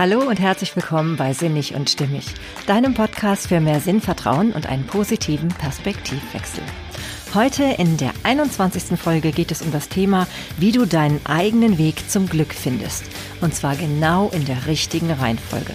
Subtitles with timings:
[0.00, 2.24] Hallo und herzlich willkommen bei Sinnig und Stimmig,
[2.66, 6.62] deinem Podcast für mehr Sinnvertrauen und einen positiven Perspektivwechsel.
[7.34, 8.98] Heute in der 21.
[8.98, 10.26] Folge geht es um das Thema,
[10.56, 13.04] wie du deinen eigenen Weg zum Glück findest.
[13.42, 15.74] Und zwar genau in der richtigen Reihenfolge.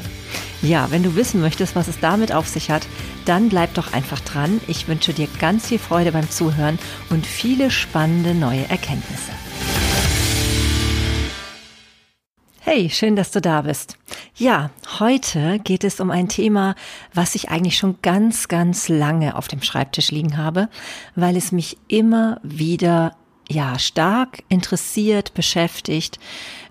[0.64, 2.88] Ja, wenn du wissen möchtest, was es damit auf sich hat,
[3.26, 4.60] dann bleib doch einfach dran.
[4.66, 6.80] Ich wünsche dir ganz viel Freude beim Zuhören
[7.12, 9.34] und viele spannende neue Erkenntnisse.
[12.68, 13.96] Hey, schön, dass du da bist.
[14.36, 16.74] Ja, heute geht es um ein Thema,
[17.14, 20.68] was ich eigentlich schon ganz, ganz lange auf dem Schreibtisch liegen habe,
[21.16, 23.16] weil es mich immer wieder
[23.48, 26.18] ja, stark interessiert, beschäftigt,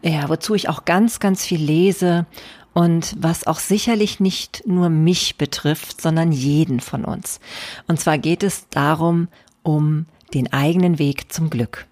[0.02, 2.26] ja, wozu ich auch ganz, ganz viel lese
[2.72, 7.38] und was auch sicherlich nicht nur mich betrifft, sondern jeden von uns.
[7.86, 9.28] Und zwar geht es darum,
[9.62, 11.86] um den eigenen Weg zum Glück.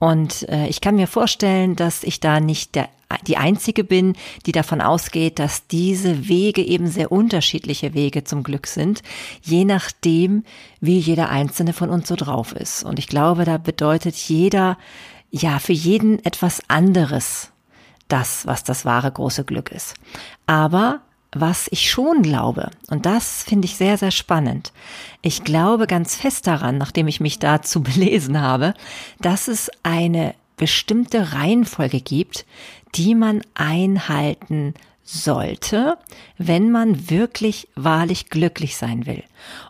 [0.00, 2.88] Und äh, ich kann mir vorstellen, dass ich da nicht der,
[3.26, 8.66] die Einzige bin, die davon ausgeht, dass diese Wege eben sehr unterschiedliche Wege zum Glück
[8.66, 9.02] sind,
[9.42, 10.44] je nachdem,
[10.80, 12.84] wie jeder einzelne von uns so drauf ist.
[12.84, 14.76] Und ich glaube, da bedeutet jeder,
[15.30, 17.50] ja, für jeden etwas anderes,
[18.08, 19.94] das, was das wahre große Glück ist.
[20.46, 21.00] Aber
[21.32, 24.72] was ich schon glaube, und das finde ich sehr, sehr spannend.
[25.20, 28.74] Ich glaube ganz fest daran, nachdem ich mich dazu belesen habe,
[29.20, 32.44] dass es eine bestimmte Reihenfolge gibt,
[32.94, 34.74] die man einhalten
[35.10, 35.96] sollte,
[36.36, 39.22] wenn man wirklich wahrlich glücklich sein will.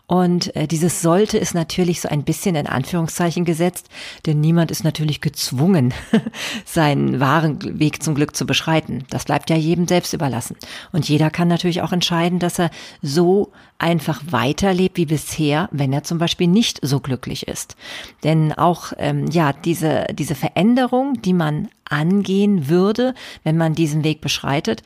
[0.05, 3.87] Und äh, dieses sollte ist natürlich so ein bisschen in Anführungszeichen gesetzt,
[4.25, 5.93] denn niemand ist natürlich gezwungen,
[6.65, 9.05] seinen wahren Weg zum Glück zu beschreiten.
[9.09, 10.57] Das bleibt ja jedem selbst überlassen.
[10.91, 12.69] Und jeder kann natürlich auch entscheiden, dass er
[13.01, 17.77] so einfach weiterlebt wie bisher, wenn er zum Beispiel nicht so glücklich ist.
[18.25, 24.21] Denn auch ähm, ja diese diese Veränderung, die man angehen würde, wenn man diesen Weg
[24.21, 24.83] beschreitet,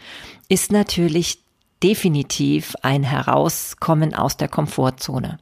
[0.49, 1.43] ist natürlich
[1.83, 5.37] definitiv ein Herauskommen aus der Komfortzone.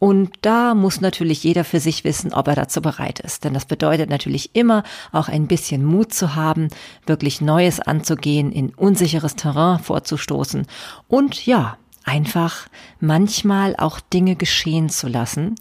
[0.00, 3.44] Und da muss natürlich jeder für sich wissen, ob er dazu bereit ist.
[3.44, 4.82] Denn das bedeutet natürlich immer
[5.12, 6.68] auch ein bisschen Mut zu haben,
[7.06, 10.66] wirklich Neues anzugehen, in unsicheres Terrain vorzustoßen
[11.06, 12.66] und ja, einfach
[13.00, 15.54] manchmal auch Dinge geschehen zu lassen.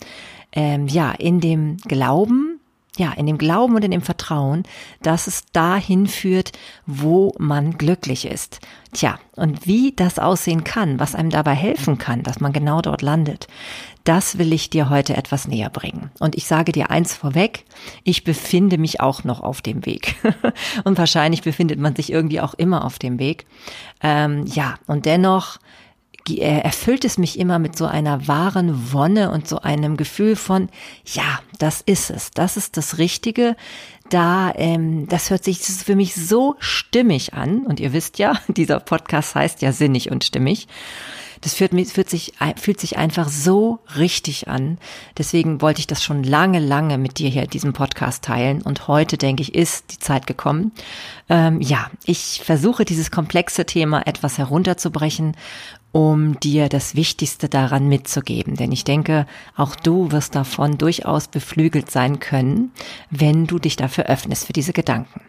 [0.51, 2.52] Ähm, ja, in dem Glauben,
[2.97, 4.63] ja, in dem Glauben und in dem Vertrauen,
[5.01, 6.51] dass es dahin führt,
[6.85, 8.59] wo man glücklich ist.
[8.93, 13.01] Tja, und wie das aussehen kann, was einem dabei helfen kann, dass man genau dort
[13.01, 13.47] landet,
[14.03, 16.11] das will ich dir heute etwas näher bringen.
[16.19, 17.65] Und ich sage dir eins vorweg,
[18.03, 20.15] ich befinde mich auch noch auf dem Weg.
[20.83, 23.47] und wahrscheinlich befindet man sich irgendwie auch immer auf dem Weg.
[24.01, 25.57] Ähm, ja, und dennoch
[26.29, 30.69] erfüllt es mich immer mit so einer wahren Wonne und so einem Gefühl von,
[31.05, 33.55] ja, das ist es, das ist das Richtige.
[34.09, 37.65] Da, ähm, das hört sich das für mich so stimmig an.
[37.65, 40.67] Und ihr wisst ja, dieser Podcast heißt ja sinnig und stimmig.
[41.43, 44.77] Das fühlt, fühlt, sich, fühlt sich einfach so richtig an.
[45.17, 48.61] Deswegen wollte ich das schon lange, lange mit dir hier diesen Podcast teilen.
[48.61, 50.71] Und heute, denke ich, ist die Zeit gekommen.
[51.27, 55.35] Ähm, ja, ich versuche dieses komplexe Thema etwas herunterzubrechen
[55.93, 58.55] um dir das Wichtigste daran mitzugeben.
[58.55, 62.71] Denn ich denke, auch du wirst davon durchaus beflügelt sein können,
[63.09, 65.21] wenn du dich dafür öffnest für diese Gedanken.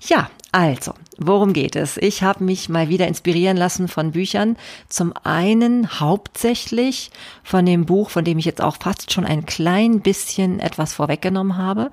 [0.00, 1.96] Ja, also, worum geht es?
[1.96, 4.56] Ich habe mich mal wieder inspirieren lassen von Büchern.
[4.88, 7.10] Zum einen hauptsächlich
[7.44, 11.56] von dem Buch, von dem ich jetzt auch fast schon ein klein bisschen etwas vorweggenommen
[11.56, 11.90] habe.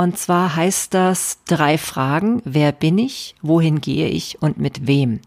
[0.00, 2.40] Und zwar heißt das drei Fragen.
[2.46, 3.34] Wer bin ich?
[3.42, 4.40] Wohin gehe ich?
[4.40, 5.20] Und mit wem?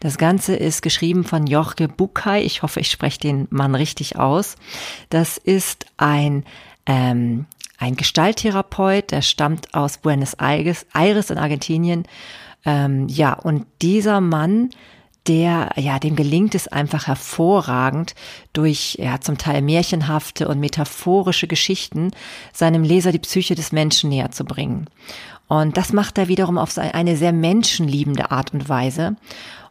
[0.00, 2.42] Das Ganze ist geschrieben von Jorge Bukai.
[2.42, 4.56] Ich hoffe, ich spreche den Mann richtig aus.
[5.10, 6.46] Das ist ein,
[6.86, 7.44] ähm,
[7.76, 12.04] ein Gestalttherapeut, der stammt aus Buenos Aires, Aires in Argentinien.
[12.64, 14.70] Ähm, ja, und dieser Mann
[15.28, 18.14] der, ja, dem gelingt es einfach hervorragend,
[18.52, 22.10] durch ja, zum Teil märchenhafte und metaphorische Geschichten
[22.52, 24.86] seinem Leser die Psyche des Menschen näher zu bringen.
[25.48, 29.16] Und das macht er wiederum auf eine sehr menschenliebende Art und Weise.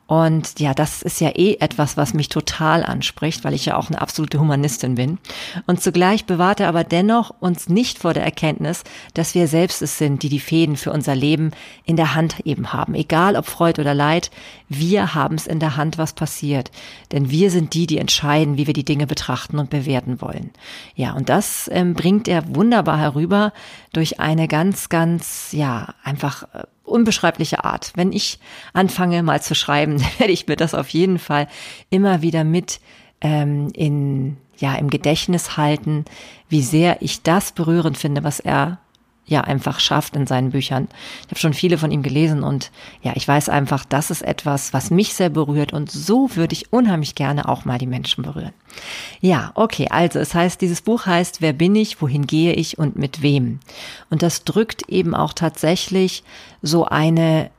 [0.08, 3.90] Und ja, das ist ja eh etwas, was mich total anspricht, weil ich ja auch
[3.90, 5.18] eine absolute Humanistin bin.
[5.66, 8.84] Und zugleich bewahrt er aber dennoch uns nicht vor der Erkenntnis,
[9.16, 11.52] dass wir selbst es sind, die die Fäden für unser Leben
[11.86, 12.94] in der Hand eben haben.
[12.94, 14.30] Egal ob Freud oder Leid,
[14.70, 16.70] wir haben es in der Hand, was passiert.
[17.12, 20.52] Denn wir sind die, die entscheiden, wie wir die Dinge betrachten und bewerten wollen.
[20.94, 23.54] Ja, und das ähm, bringt er wunderbar herüber
[23.92, 27.92] durch eine ganz, ganz, ja, einfach äh, unbeschreibliche Art.
[27.96, 28.40] Wenn ich
[28.74, 31.48] anfange mal zu schreiben, werde ich mir das auf jeden Fall
[31.90, 32.80] immer wieder mit
[33.22, 36.06] ähm, in ja im Gedächtnis halten,
[36.48, 38.80] wie sehr ich das berührend finde, was er
[39.26, 40.88] ja einfach schafft in seinen Büchern.
[41.24, 44.74] Ich habe schon viele von ihm gelesen und ja, ich weiß einfach, das ist etwas,
[44.74, 48.54] was mich sehr berührt und so würde ich unheimlich gerne auch mal die Menschen berühren.
[49.22, 52.98] Ja, okay, also es heißt, dieses Buch heißt, wer bin ich, wohin gehe ich und
[52.98, 53.60] mit wem?
[54.10, 56.24] Und das drückt eben auch tatsächlich
[56.62, 57.50] so eine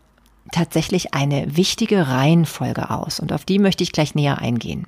[0.53, 4.87] tatsächlich eine wichtige Reihenfolge aus und auf die möchte ich gleich näher eingehen.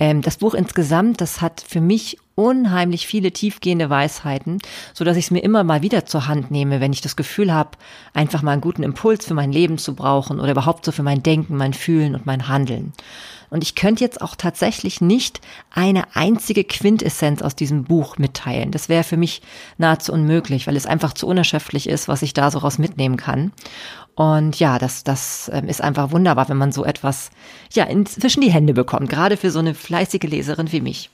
[0.00, 4.58] Ähm, das Buch insgesamt, das hat für mich unheimlich viele tiefgehende Weisheiten,
[4.94, 7.52] so dass ich es mir immer mal wieder zur Hand nehme, wenn ich das Gefühl
[7.52, 7.72] habe,
[8.14, 11.22] einfach mal einen guten Impuls für mein Leben zu brauchen oder überhaupt so für mein
[11.22, 12.94] Denken, mein Fühlen und mein Handeln.
[13.50, 18.70] Und ich könnte jetzt auch tatsächlich nicht eine einzige Quintessenz aus diesem Buch mitteilen.
[18.70, 19.42] Das wäre für mich
[19.76, 23.52] nahezu unmöglich, weil es einfach zu unerschöpflich ist, was ich da so raus mitnehmen kann.
[24.14, 27.30] Und ja, das, das ähm, ist einfach wunderbar, wenn man so etwas
[27.72, 31.10] ja inzwischen die Hände bekommt, gerade für so eine fleißige Leserin wie mich.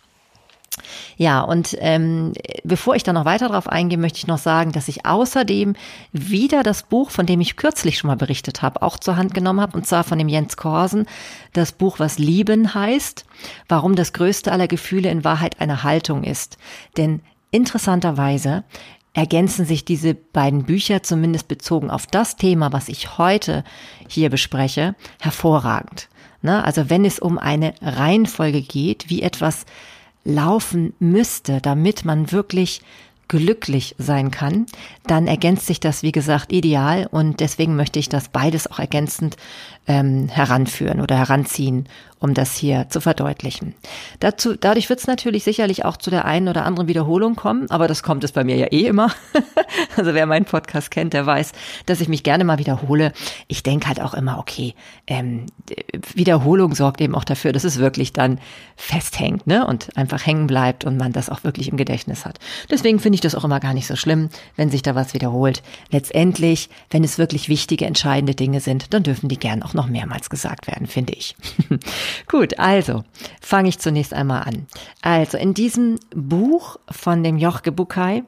[1.16, 2.32] Ja, und ähm,
[2.64, 5.74] bevor ich da noch weiter drauf eingehe, möchte ich noch sagen, dass ich außerdem
[6.12, 9.60] wieder das Buch, von dem ich kürzlich schon mal berichtet habe, auch zur Hand genommen
[9.60, 11.06] habe, und zwar von dem Jens Korsen,
[11.52, 13.24] das Buch, was Lieben heißt,
[13.68, 16.58] warum das größte aller Gefühle in Wahrheit eine Haltung ist.
[16.96, 17.20] Denn
[17.50, 18.64] interessanterweise
[19.16, 23.64] ergänzen sich diese beiden Bücher, zumindest bezogen auf das Thema, was ich heute
[24.08, 26.08] hier bespreche, hervorragend.
[26.42, 26.62] Ne?
[26.62, 29.64] Also wenn es um eine Reihenfolge geht, wie etwas
[30.26, 32.82] laufen müsste, damit man wirklich
[33.28, 34.66] glücklich sein kann,
[35.06, 37.08] dann ergänzt sich das, wie gesagt, ideal.
[37.10, 39.36] Und deswegen möchte ich das beides auch ergänzend
[39.86, 41.88] ähm, heranführen oder heranziehen,
[42.18, 43.74] um das hier zu verdeutlichen.
[44.20, 47.88] Dazu, dadurch wird es natürlich sicherlich auch zu der einen oder anderen Wiederholung kommen, aber
[47.88, 49.12] das kommt es bei mir ja eh immer.
[49.96, 51.52] also wer meinen Podcast kennt, der weiß,
[51.84, 53.12] dass ich mich gerne mal wiederhole.
[53.48, 54.74] Ich denke halt auch immer, okay,
[55.06, 55.46] ähm,
[56.14, 58.40] Wiederholung sorgt eben auch dafür, dass es wirklich dann
[58.76, 59.66] festhängt ne?
[59.66, 62.38] und einfach hängen bleibt und man das auch wirklich im Gedächtnis hat.
[62.70, 65.62] Deswegen finde ich das auch immer gar nicht so schlimm, wenn sich da was wiederholt.
[65.90, 70.28] Letztendlich, wenn es wirklich wichtige, entscheidende Dinge sind, dann dürfen die gern auch noch mehrmals
[70.28, 71.36] gesagt werden, finde ich.
[72.26, 73.04] Gut, also
[73.40, 74.66] fange ich zunächst einmal an.
[75.02, 78.24] Also in diesem Buch von dem Jochke Bukai,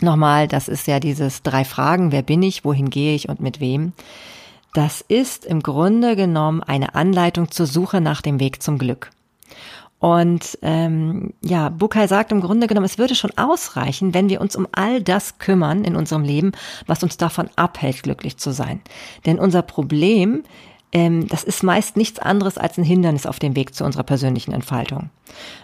[0.00, 3.58] nochmal, das ist ja dieses drei Fragen, wer bin ich, wohin gehe ich und mit
[3.58, 3.92] wem.
[4.72, 9.10] Das ist im Grunde genommen eine Anleitung zur Suche nach dem Weg zum Glück.
[9.98, 14.54] Und ähm, ja, Bukai sagt im Grunde genommen, es würde schon ausreichen, wenn wir uns
[14.54, 16.52] um all das kümmern in unserem Leben,
[16.86, 18.82] was uns davon abhält, glücklich zu sein.
[19.24, 20.42] Denn unser Problem,
[20.92, 24.52] ähm, das ist meist nichts anderes als ein Hindernis auf dem Weg zu unserer persönlichen
[24.52, 25.10] Entfaltung.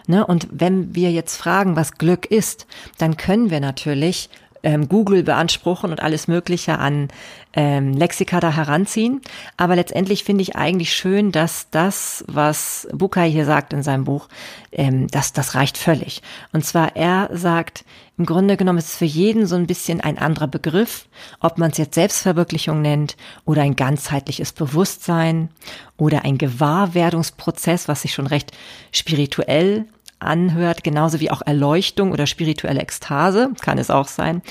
[0.05, 0.25] Ne?
[0.27, 2.67] Und wenn wir jetzt fragen, was Glück ist,
[2.97, 4.29] dann können wir natürlich
[4.63, 7.09] ähm, Google beanspruchen und alles Mögliche an
[7.53, 9.21] ähm, Lexika da heranziehen.
[9.57, 14.27] Aber letztendlich finde ich eigentlich schön, dass das, was Bukai hier sagt in seinem Buch,
[14.71, 16.21] ähm, dass das reicht völlig.
[16.53, 17.83] Und zwar er sagt,
[18.17, 21.07] im Grunde genommen ist es für jeden so ein bisschen ein anderer Begriff,
[21.39, 25.49] ob man es jetzt Selbstverwirklichung nennt oder ein ganzheitliches Bewusstsein
[25.97, 28.51] oder ein Gewahrwerdungsprozess, was sich schon recht
[28.91, 29.85] spirituell
[30.21, 34.41] anhört, genauso wie auch Erleuchtung oder spirituelle Ekstase, kann es auch sein.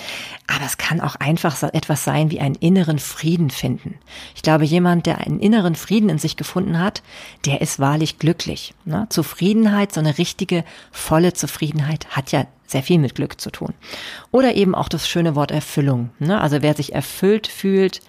[0.46, 3.94] Aber es kann auch einfach etwas sein wie einen inneren Frieden finden.
[4.34, 7.02] Ich glaube, jemand, der einen inneren Frieden in sich gefunden hat,
[7.46, 8.74] der ist wahrlich glücklich.
[8.84, 9.06] Ne?
[9.10, 13.74] Zufriedenheit, so eine richtige, volle Zufriedenheit hat ja sehr viel mit Glück zu tun.
[14.30, 16.10] Oder eben auch das schöne Wort Erfüllung.
[16.18, 16.40] Ne?
[16.40, 18.00] Also wer sich erfüllt fühlt,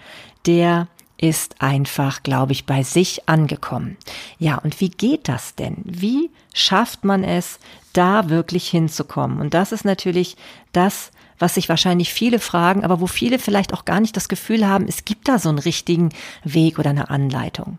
[0.46, 0.88] der
[1.22, 3.96] ist einfach, glaube ich, bei sich angekommen.
[4.40, 5.78] Ja, und wie geht das denn?
[5.86, 7.60] Wie schafft man es,
[7.94, 9.40] da wirklich hinzukommen?
[9.40, 10.36] Und das ist natürlich
[10.74, 14.68] das, was sich wahrscheinlich viele fragen, aber wo viele vielleicht auch gar nicht das Gefühl
[14.68, 16.10] haben, es gibt da so einen richtigen
[16.44, 17.78] Weg oder eine Anleitung.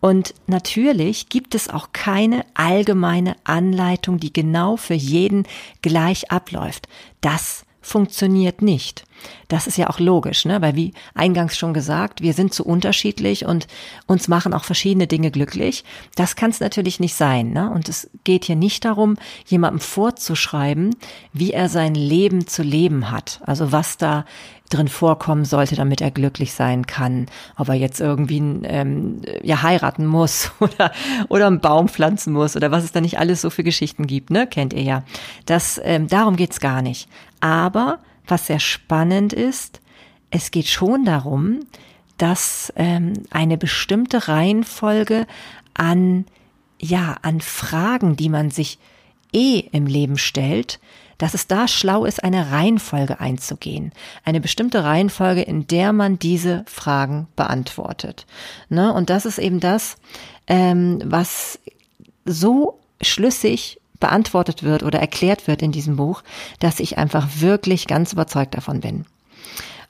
[0.00, 5.46] Und natürlich gibt es auch keine allgemeine Anleitung, die genau für jeden
[5.82, 6.88] gleich abläuft.
[7.20, 9.04] Das funktioniert nicht.
[9.48, 10.60] Das ist ja auch logisch, ne?
[10.62, 13.66] weil wie eingangs schon gesagt, wir sind so unterschiedlich und
[14.06, 15.84] uns machen auch verschiedene Dinge glücklich.
[16.14, 17.50] Das kann es natürlich nicht sein.
[17.50, 17.70] Ne?
[17.70, 20.96] Und es geht hier nicht darum, jemandem vorzuschreiben,
[21.32, 23.40] wie er sein Leben zu leben hat.
[23.44, 24.24] Also was da
[24.74, 27.26] drin vorkommen sollte, damit er glücklich sein kann.
[27.56, 30.92] Ob er jetzt irgendwie ähm, ja heiraten muss oder
[31.28, 34.30] oder einen Baum pflanzen muss oder was es da nicht alles so für Geschichten gibt,
[34.30, 34.46] ne?
[34.46, 35.04] Kennt ihr ja.
[35.46, 37.08] Das ähm, darum geht's gar nicht.
[37.40, 39.80] Aber was sehr spannend ist,
[40.30, 41.60] es geht schon darum,
[42.18, 45.26] dass ähm, eine bestimmte Reihenfolge
[45.74, 46.24] an,
[46.80, 48.78] ja, an Fragen, die man sich
[49.32, 50.78] eh im Leben stellt,
[51.22, 53.92] dass es da schlau ist, eine Reihenfolge einzugehen.
[54.24, 58.26] Eine bestimmte Reihenfolge, in der man diese Fragen beantwortet.
[58.68, 58.92] Ne?
[58.92, 59.98] Und das ist eben das,
[60.48, 61.60] ähm, was
[62.24, 66.24] so schlüssig beantwortet wird oder erklärt wird in diesem Buch,
[66.58, 69.06] dass ich einfach wirklich ganz überzeugt davon bin.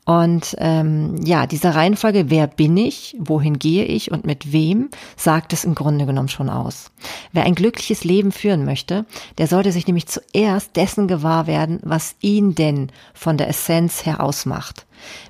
[0.04, 5.52] Und ähm, ja, diese Reihenfolge, wer bin ich, wohin gehe ich und mit wem, sagt
[5.52, 6.90] es im Grunde genommen schon aus.
[7.30, 9.06] Wer ein glückliches Leben führen möchte,
[9.38, 14.20] der sollte sich nämlich zuerst dessen gewahr werden, was ihn denn von der Essenz her
[14.20, 14.86] ausmacht,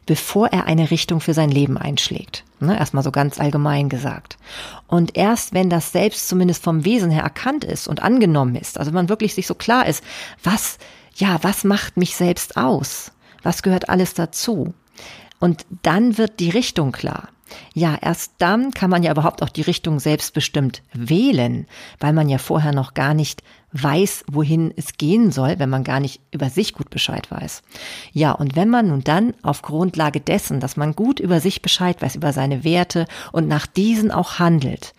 [0.07, 2.43] bevor er eine Richtung für sein Leben einschlägt.
[2.59, 4.39] Ne, erstmal so ganz allgemein gesagt.
[4.87, 8.91] Und erst wenn das selbst zumindest vom Wesen her erkannt ist und angenommen ist, also
[8.91, 10.03] man wirklich sich so klar ist,
[10.43, 10.79] was,
[11.17, 13.13] ja, was macht mich selbst aus?
[13.43, 14.75] Was gehört alles dazu?
[15.39, 17.29] Und dann wird die Richtung klar.
[17.75, 21.67] Ja, erst dann kann man ja überhaupt auch die Richtung selbstbestimmt wählen,
[22.01, 26.01] weil man ja vorher noch gar nicht weiß, wohin es gehen soll, wenn man gar
[26.01, 27.63] nicht über sich gut Bescheid weiß.
[28.13, 32.01] Ja, und wenn man nun dann auf Grundlage dessen, dass man gut über sich Bescheid
[32.01, 34.93] weiß, über seine Werte und nach diesen auch handelt,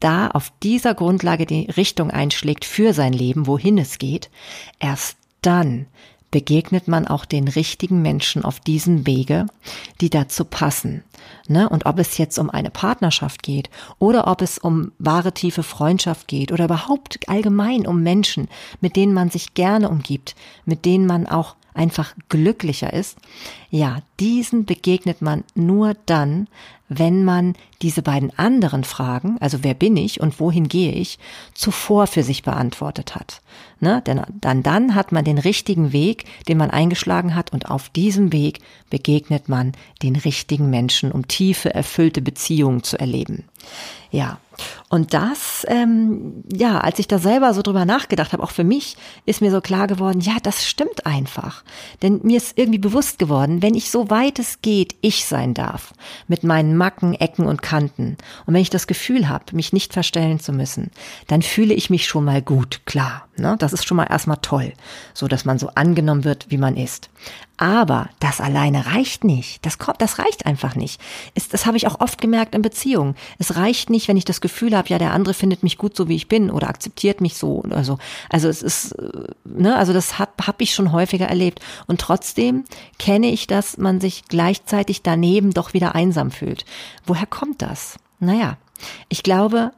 [0.00, 4.30] da auf dieser Grundlage die Richtung einschlägt für sein Leben, wohin es geht,
[4.78, 5.86] erst dann
[6.30, 9.46] begegnet man auch den richtigen Menschen auf diesem Wege,
[10.00, 11.04] die dazu passen.
[11.48, 11.68] Ne?
[11.68, 16.28] Und ob es jetzt um eine Partnerschaft geht oder ob es um wahre tiefe Freundschaft
[16.28, 18.48] geht oder überhaupt allgemein um Menschen,
[18.80, 23.18] mit denen man sich gerne umgibt, mit denen man auch einfach glücklicher ist,
[23.70, 26.48] ja, diesen begegnet man nur dann,
[26.88, 31.18] wenn man diese beiden anderen Fragen, also wer bin ich und wohin gehe ich,
[31.52, 33.42] zuvor für sich beantwortet hat.
[33.80, 34.02] Ne?
[34.06, 38.32] Denn dann, dann hat man den richtigen Weg, den man eingeschlagen hat und auf diesem
[38.32, 43.44] Weg begegnet man den richtigen Menschen, um tiefe, erfüllte Beziehungen zu erleben.
[44.10, 44.38] Ja,
[44.88, 48.96] und das, ähm, ja, als ich da selber so drüber nachgedacht habe, auch für mich,
[49.24, 51.64] ist mir so klar geworden, ja, das stimmt einfach.
[52.02, 55.92] Denn mir ist irgendwie bewusst geworden, wenn ich so weit es geht, ich sein darf,
[56.28, 60.40] mit meinen Macken, Ecken und Kanten, und wenn ich das Gefühl habe, mich nicht verstellen
[60.40, 60.90] zu müssen,
[61.26, 63.26] dann fühle ich mich schon mal gut, klar.
[63.36, 63.56] Ne?
[63.58, 64.72] Das ist schon mal erstmal toll,
[65.14, 67.10] so dass man so angenommen wird, wie man ist.
[67.58, 69.64] Aber das alleine reicht nicht.
[69.64, 71.00] Das kommt, das reicht einfach nicht.
[71.34, 73.14] Ist, das habe ich auch oft gemerkt in Beziehungen.
[73.38, 76.08] Es reicht nicht, wenn ich das Gefühl habe, ja, der andere findet mich gut so
[76.08, 77.98] wie ich bin oder akzeptiert mich so oder so.
[78.28, 81.60] Also es ist, äh, ne, also das habe hab ich schon häufiger erlebt.
[81.86, 82.64] Und trotzdem
[82.98, 86.66] kenne ich, dass man sich gleichzeitig daneben doch wieder einsam fühlt.
[87.06, 87.98] Woher kommt das?
[88.18, 88.58] Naja,
[89.08, 89.72] ich glaube,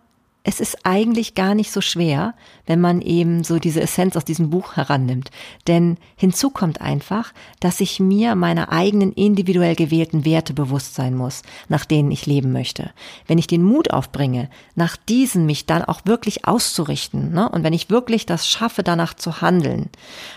[0.44, 4.50] es ist eigentlich gar nicht so schwer, wenn man eben so diese Essenz aus diesem
[4.50, 5.30] Buch herannimmt.
[5.66, 11.42] Denn hinzu kommt einfach, dass ich mir meiner eigenen individuell gewählten Werte bewusst sein muss,
[11.68, 12.90] nach denen ich leben möchte.
[13.26, 17.48] Wenn ich den Mut aufbringe, nach diesen mich dann auch wirklich auszurichten, ne?
[17.48, 19.90] und wenn ich wirklich das schaffe, danach zu handeln,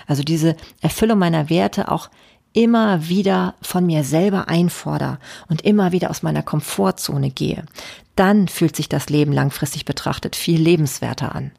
[0.08, 2.10] also diese Erfüllung meiner Werte auch
[2.54, 7.64] immer wieder von mir selber einfordere und immer wieder aus meiner Komfortzone gehe,
[8.16, 11.52] dann fühlt sich das Leben langfristig betrachtet viel lebenswerter an.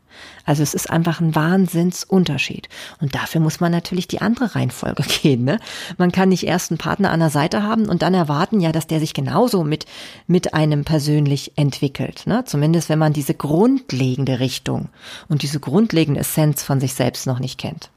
[0.44, 2.68] Also es ist einfach ein Wahnsinnsunterschied.
[3.00, 5.44] Und dafür muss man natürlich die andere Reihenfolge gehen.
[5.44, 5.58] Ne?
[5.98, 8.86] Man kann nicht erst einen Partner an der Seite haben und dann erwarten ja, dass
[8.86, 9.86] der sich genauso mit,
[10.26, 12.26] mit einem persönlich entwickelt.
[12.26, 12.44] Ne?
[12.44, 14.88] Zumindest wenn man diese grundlegende Richtung
[15.28, 17.90] und diese grundlegende Essenz von sich selbst noch nicht kennt.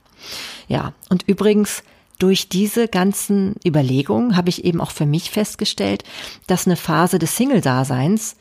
[0.67, 1.83] Ja, und übrigens,
[2.19, 6.03] durch diese ganzen Überlegungen habe ich eben auch für mich festgestellt,
[6.48, 8.36] dass eine Phase des Single-Daseins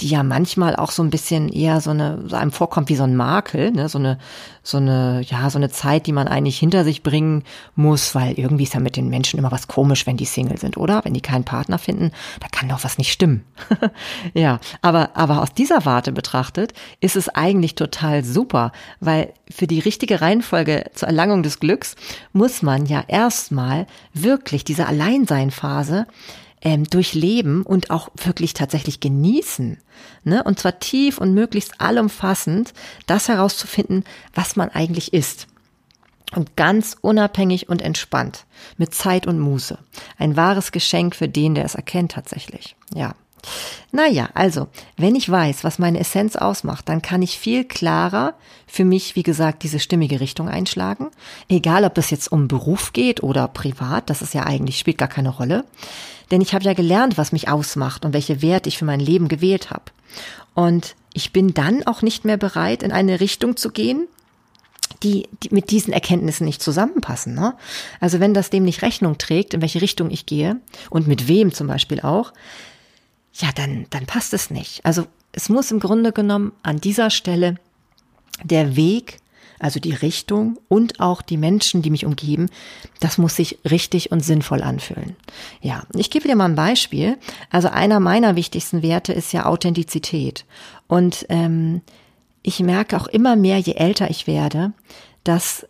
[0.00, 3.04] die ja manchmal auch so ein bisschen eher so eine, so einem vorkommt wie so
[3.04, 4.18] ein Makel, ne, so eine,
[4.62, 7.44] so eine, ja, so eine Zeit, die man eigentlich hinter sich bringen
[7.76, 10.76] muss, weil irgendwie ist ja mit den Menschen immer was komisch, wenn die Single sind,
[10.76, 11.02] oder?
[11.04, 12.10] Wenn die keinen Partner finden,
[12.40, 13.44] da kann doch was nicht stimmen.
[14.34, 19.80] ja, aber, aber aus dieser Warte betrachtet ist es eigentlich total super, weil für die
[19.80, 21.96] richtige Reihenfolge zur Erlangung des Glücks
[22.34, 26.06] muss man ja erstmal wirklich diese Alleinseinphase
[26.62, 29.78] ähm, durchleben und auch wirklich tatsächlich genießen.
[30.24, 30.42] Ne?
[30.42, 32.72] Und zwar tief und möglichst allumfassend
[33.06, 35.46] das herauszufinden, was man eigentlich ist.
[36.34, 38.46] Und ganz unabhängig und entspannt,
[38.78, 39.78] mit Zeit und Muße.
[40.18, 42.74] Ein wahres Geschenk für den, der es erkennt tatsächlich.
[42.94, 43.14] Ja.
[43.92, 48.34] Naja, also, wenn ich weiß, was meine Essenz ausmacht, dann kann ich viel klarer
[48.66, 51.10] für mich, wie gesagt, diese stimmige Richtung einschlagen.
[51.48, 55.08] Egal, ob es jetzt um Beruf geht oder privat, das ist ja eigentlich, spielt gar
[55.08, 55.64] keine Rolle.
[56.30, 59.28] Denn ich habe ja gelernt, was mich ausmacht und welche Werte ich für mein Leben
[59.28, 59.84] gewählt habe.
[60.54, 64.08] Und ich bin dann auch nicht mehr bereit, in eine Richtung zu gehen,
[65.02, 67.34] die, die mit diesen Erkenntnissen nicht zusammenpassen.
[67.34, 67.54] Ne?
[68.00, 70.56] Also wenn das dem nicht Rechnung trägt, in welche Richtung ich gehe
[70.90, 72.32] und mit wem zum Beispiel auch,
[73.38, 74.84] ja, dann, dann passt es nicht.
[74.84, 77.56] Also es muss im Grunde genommen an dieser Stelle
[78.42, 79.18] der Weg,
[79.58, 82.50] also die Richtung und auch die Menschen, die mich umgeben,
[83.00, 85.16] das muss sich richtig und sinnvoll anfühlen.
[85.60, 87.18] Ja, ich gebe dir mal ein Beispiel.
[87.50, 90.44] Also einer meiner wichtigsten Werte ist ja Authentizität.
[90.88, 91.80] Und ähm,
[92.42, 94.72] ich merke auch immer mehr, je älter ich werde,
[95.24, 95.66] dass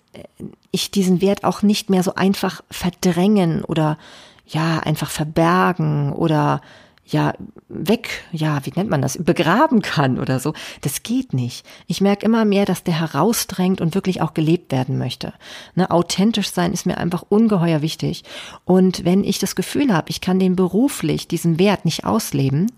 [0.71, 3.99] ich diesen Wert auch nicht mehr so einfach verdrängen oder
[4.47, 6.61] ja, einfach verbergen oder
[7.07, 7.35] ja,
[7.69, 10.55] weg, ja, wie nennt man das, begraben kann oder so.
[10.81, 11.65] Das geht nicht.
[11.87, 15.33] Ich merke immer mehr, dass der herausdrängt und wirklich auch gelebt werden möchte.
[15.77, 18.25] Ne, authentisch sein ist mir einfach ungeheuer wichtig.
[18.65, 22.73] Und wenn ich das Gefühl habe, ich kann den beruflich, diesen Wert nicht ausleben,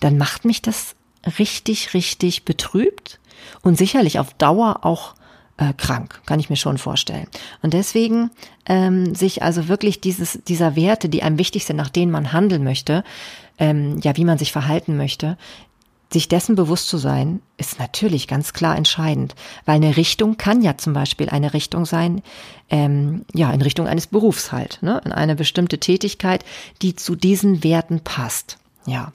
[0.00, 0.94] dann macht mich das
[1.38, 3.20] richtig, richtig betrübt
[3.62, 5.14] und sicherlich auf Dauer auch
[5.58, 7.26] äh, krank, kann ich mir schon vorstellen.
[7.62, 8.30] Und deswegen
[8.66, 12.64] ähm, sich also wirklich dieses, dieser Werte, die einem wichtig sind, nach denen man handeln
[12.64, 13.04] möchte,
[13.58, 15.38] ähm, ja, wie man sich verhalten möchte,
[16.12, 19.34] sich dessen bewusst zu sein, ist natürlich ganz klar entscheidend,
[19.64, 22.22] weil eine Richtung kann ja zum Beispiel eine Richtung sein,
[22.70, 26.44] ähm, ja, in Richtung eines Berufs halt, ne, in eine bestimmte Tätigkeit,
[26.80, 28.58] die zu diesen Werten passt.
[28.86, 29.12] Ja,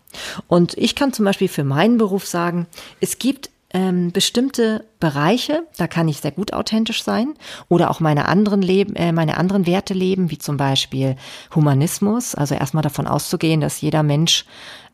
[0.47, 2.67] und ich kann zum Beispiel für meinen Beruf sagen,
[2.99, 7.33] es gibt ähm, bestimmte Bereiche, da kann ich sehr gut authentisch sein
[7.69, 11.15] oder auch meine anderen Leben, äh, meine anderen Werte leben, wie zum Beispiel
[11.55, 14.45] Humanismus, also erstmal davon auszugehen, dass jeder Mensch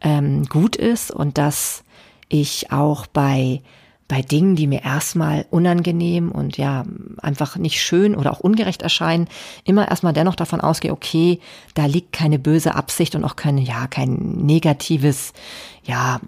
[0.02, 1.84] ähm, gut ist und dass
[2.30, 3.62] ich auch bei
[4.08, 6.86] bei Dingen, die mir erstmal unangenehm und ja,
[7.18, 9.28] einfach nicht schön oder auch ungerecht erscheinen,
[9.66, 11.40] immer erstmal dennoch davon ausgehe, okay,
[11.74, 14.16] da liegt keine böse Absicht und auch keine, ja, kein
[14.46, 15.34] negatives,
[15.84, 16.22] ja,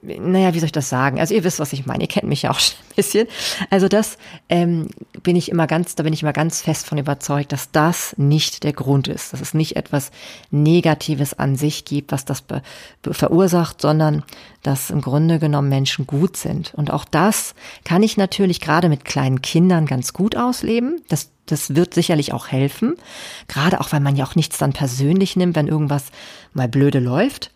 [0.00, 1.18] naja, wie soll ich das sagen?
[1.18, 2.04] Also ihr wisst, was ich meine.
[2.04, 3.26] Ihr kennt mich ja auch schon ein bisschen.
[3.70, 4.16] Also das
[4.48, 4.88] ähm,
[5.22, 8.62] bin ich immer ganz, da bin ich immer ganz fest von überzeugt, dass das nicht
[8.64, 10.10] der Grund ist, dass es nicht etwas
[10.50, 12.44] Negatives an sich gibt, was das
[13.02, 14.22] verursacht, sondern
[14.62, 16.74] dass im Grunde genommen Menschen gut sind.
[16.74, 21.02] Und auch das kann ich natürlich gerade mit kleinen Kindern ganz gut ausleben.
[21.08, 22.96] Das das wird sicherlich auch helfen.
[23.48, 26.04] Gerade auch, weil man ja auch nichts dann persönlich nimmt, wenn irgendwas
[26.52, 27.50] mal blöde läuft.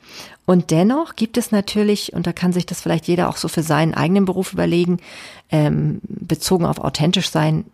[0.44, 3.62] Und dennoch gibt es natürlich, und da kann sich das vielleicht jeder auch so für
[3.62, 4.98] seinen eigenen Beruf überlegen,
[5.50, 7.64] ähm, bezogen auf authentisch sein,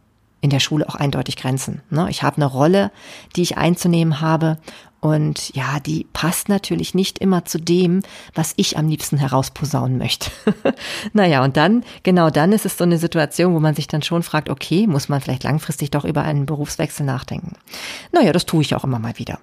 [0.40, 1.82] in der Schule auch eindeutig Grenzen.
[1.90, 2.06] Ne?
[2.10, 2.92] Ich habe eine Rolle,
[3.34, 4.58] die ich einzunehmen habe
[5.00, 8.02] und ja, die passt natürlich nicht immer zu dem,
[8.34, 10.30] was ich am liebsten herausposaunen möchte.
[11.12, 14.24] naja, und dann, genau dann ist es so eine Situation, wo man sich dann schon
[14.24, 17.52] fragt, okay, muss man vielleicht langfristig doch über einen Berufswechsel nachdenken.
[18.12, 19.38] Naja, das tue ich auch immer mal wieder.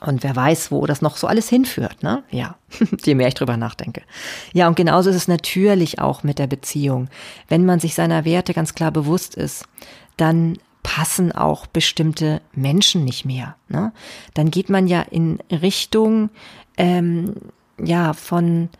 [0.00, 2.22] Und wer weiß, wo das noch so alles hinführt, ne?
[2.30, 2.56] Ja,
[3.04, 4.02] je mehr ich drüber nachdenke.
[4.52, 7.08] Ja, und genauso ist es natürlich auch mit der Beziehung.
[7.48, 9.66] Wenn man sich seiner Werte ganz klar bewusst ist,
[10.16, 13.56] dann passen auch bestimmte Menschen nicht mehr.
[13.68, 13.92] Ne?
[14.34, 16.30] Dann geht man ja in Richtung,
[16.76, 17.34] ähm,
[17.78, 18.70] ja, von,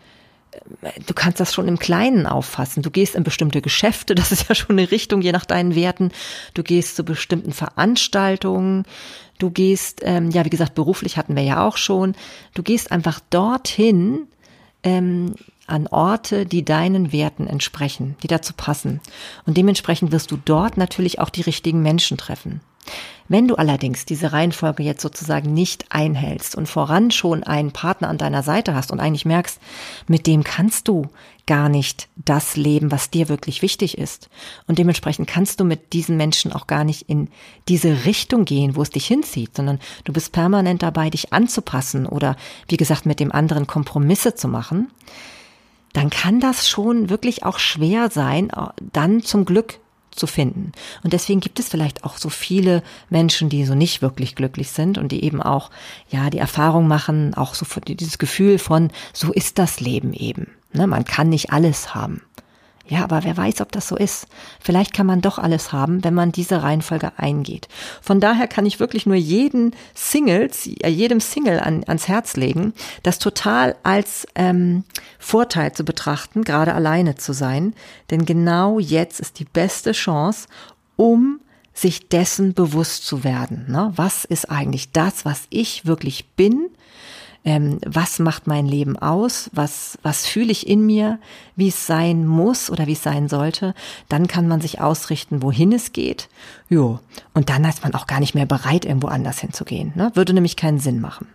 [1.07, 2.83] du kannst das schon im Kleinen auffassen.
[2.83, 6.11] Du gehst in bestimmte Geschäfte, das ist ja schon eine Richtung, je nach deinen Werten.
[6.55, 8.85] Du gehst zu bestimmten Veranstaltungen.
[9.39, 12.15] Du gehst, ähm, ja, wie gesagt, beruflich hatten wir ja auch schon.
[12.55, 14.27] Du gehst einfach dorthin,
[14.83, 15.35] ähm,
[15.67, 19.01] an Orte, die deinen Werten entsprechen, die dazu passen.
[19.47, 22.61] Und dementsprechend wirst du dort natürlich auch die richtigen Menschen treffen.
[23.29, 28.19] Wenn du allerdings diese Reihenfolge jetzt sozusagen nicht einhältst und voran schon einen Partner an
[28.19, 29.61] deiner Seite hast und eigentlich merkst,
[30.09, 31.07] mit dem kannst du
[31.47, 34.29] gar nicht das leben, was dir wirklich wichtig ist.
[34.67, 37.29] Und dementsprechend kannst du mit diesen Menschen auch gar nicht in
[37.69, 42.35] diese Richtung gehen, wo es dich hinzieht, sondern du bist permanent dabei, dich anzupassen oder,
[42.67, 44.89] wie gesagt, mit dem anderen Kompromisse zu machen
[45.93, 49.79] dann kann das schon wirklich auch schwer sein, äh, dann zum Glück
[50.11, 50.73] zu finden.
[51.03, 54.99] Und deswegen gibt es vielleicht auch so viele Menschen, die so nicht wirklich glücklich sind
[54.99, 55.71] und die eben auch,
[56.11, 60.49] ja, die Erfahrung machen, auch so dieses Gefühl von, so ist das Leben eben.
[60.73, 62.23] Ne, man kann nicht alles haben.
[62.91, 64.27] Ja, aber wer weiß, ob das so ist.
[64.59, 67.69] Vielleicht kann man doch alles haben, wenn man diese Reihenfolge eingeht.
[68.03, 72.75] Von daher kann ich wirklich nur jeden Singles, äh, jedem Single an, ans Herz legen,
[73.05, 74.83] das total als ähm,
[75.21, 77.75] Vorteil zu betrachten, gerade alleine zu sein.
[78.11, 80.49] Denn genau jetzt ist die beste Chance,
[80.97, 81.39] um
[81.73, 83.67] sich dessen bewusst zu werden.
[83.69, 83.93] Ne?
[83.95, 86.70] Was ist eigentlich das, was ich wirklich bin?
[87.45, 91.19] Ähm, was macht mein Leben aus, was, was fühle ich in mir,
[91.57, 93.75] wie es sein muss oder wie es sein sollte,
[94.09, 96.29] dann kann man sich ausrichten, wohin es geht.
[96.69, 97.01] Jo.
[97.33, 99.93] Und dann ist man auch gar nicht mehr bereit, irgendwo anders hinzugehen.
[99.95, 100.11] Ne?
[100.15, 101.29] Würde nämlich keinen Sinn machen.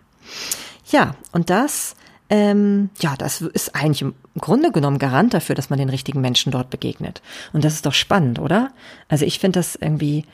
[0.90, 1.96] Ja, und das,
[2.30, 6.52] ähm, ja, das ist eigentlich im Grunde genommen Garant dafür, dass man den richtigen Menschen
[6.52, 7.20] dort begegnet.
[7.52, 8.70] Und das ist doch spannend, oder?
[9.08, 10.24] Also ich finde das irgendwie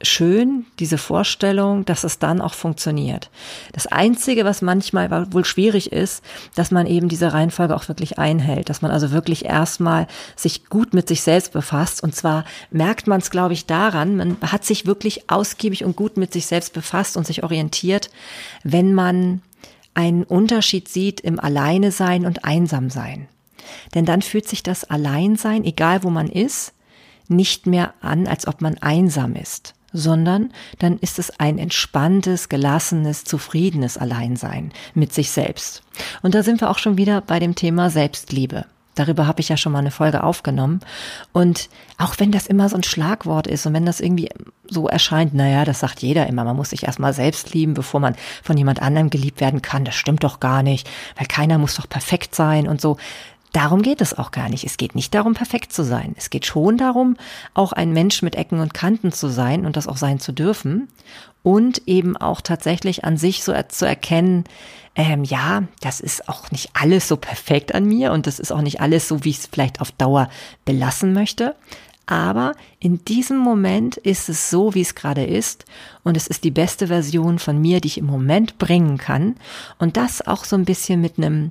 [0.00, 3.30] schön, diese Vorstellung, dass es dann auch funktioniert.
[3.72, 6.22] Das Einzige, was manchmal wohl schwierig ist,
[6.54, 10.06] dass man eben diese Reihenfolge auch wirklich einhält, dass man also wirklich erstmal
[10.36, 12.02] sich gut mit sich selbst befasst.
[12.02, 16.16] Und zwar merkt man es, glaube ich, daran, man hat sich wirklich ausgiebig und gut
[16.16, 18.10] mit sich selbst befasst und sich orientiert,
[18.62, 19.42] wenn man
[19.94, 23.26] einen Unterschied sieht im Alleine sein und einsam sein.
[23.94, 26.72] Denn dann fühlt sich das Alleinsein, egal wo man ist,
[27.28, 33.24] nicht mehr an, als ob man einsam ist, sondern dann ist es ein entspanntes, gelassenes,
[33.24, 35.82] zufriedenes Alleinsein mit sich selbst.
[36.22, 38.66] Und da sind wir auch schon wieder bei dem Thema Selbstliebe.
[38.98, 40.80] Darüber habe ich ja schon mal eine Folge aufgenommen.
[41.32, 44.28] Und auch wenn das immer so ein Schlagwort ist und wenn das irgendwie
[44.68, 48.16] so erscheint, naja, das sagt jeder immer, man muss sich erstmal selbst lieben, bevor man
[48.42, 51.88] von jemand anderem geliebt werden kann, das stimmt doch gar nicht, weil keiner muss doch
[51.88, 52.96] perfekt sein und so.
[53.52, 54.64] Darum geht es auch gar nicht.
[54.64, 56.14] Es geht nicht darum, perfekt zu sein.
[56.18, 57.16] Es geht schon darum,
[57.54, 60.88] auch ein Mensch mit Ecken und Kanten zu sein und das auch sein zu dürfen
[61.42, 64.44] und eben auch tatsächlich an sich so zu erkennen,
[64.94, 68.60] ähm, ja, das ist auch nicht alles so perfekt an mir und das ist auch
[68.60, 70.28] nicht alles so, wie ich es vielleicht auf Dauer
[70.64, 71.54] belassen möchte.
[72.08, 75.66] Aber in diesem Moment ist es so, wie es gerade ist.
[76.04, 79.36] Und es ist die beste Version von mir, die ich im Moment bringen kann.
[79.78, 81.50] Und das auch so ein bisschen mit einem,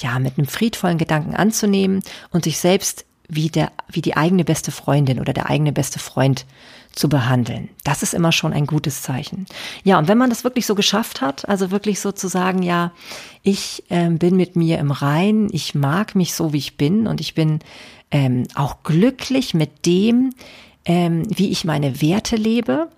[0.00, 4.70] ja, mit einem friedvollen Gedanken anzunehmen und sich selbst wie der, wie die eigene beste
[4.70, 6.46] Freundin oder der eigene beste Freund
[6.92, 7.68] zu behandeln.
[7.84, 9.46] Das ist immer schon ein gutes Zeichen.
[9.84, 12.92] Ja, und wenn man das wirklich so geschafft hat, also wirklich so zu sagen, ja,
[13.42, 17.20] ich äh, bin mit mir im Rein, ich mag mich so, wie ich bin und
[17.20, 17.60] ich bin
[18.10, 20.32] ähm, auch glücklich mit dem,
[20.86, 22.88] ähm, wie ich meine Werte lebe,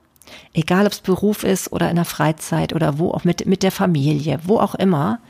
[0.53, 3.73] egal ob es Beruf ist oder in der Freizeit oder wo auch mit, mit der
[3.73, 5.21] Familie, wo auch immer,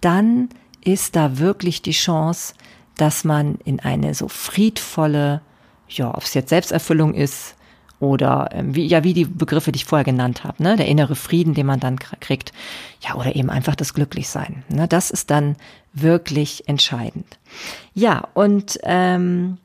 [0.00, 0.50] dann
[0.84, 2.54] ist da wirklich die Chance,
[2.96, 5.40] dass man in eine so friedvolle,
[5.88, 7.54] ja, ob es jetzt Selbsterfüllung ist,
[8.02, 10.74] oder ähm, wie, ja, wie die Begriffe, die ich vorher genannt habe, ne?
[10.74, 12.52] der innere Frieden, den man dann kriegt,
[13.00, 14.64] ja, oder eben einfach das Glücklichsein.
[14.68, 14.88] Ne?
[14.88, 15.54] Das ist dann
[15.92, 17.38] wirklich entscheidend.
[17.94, 19.58] Ja, und ähm,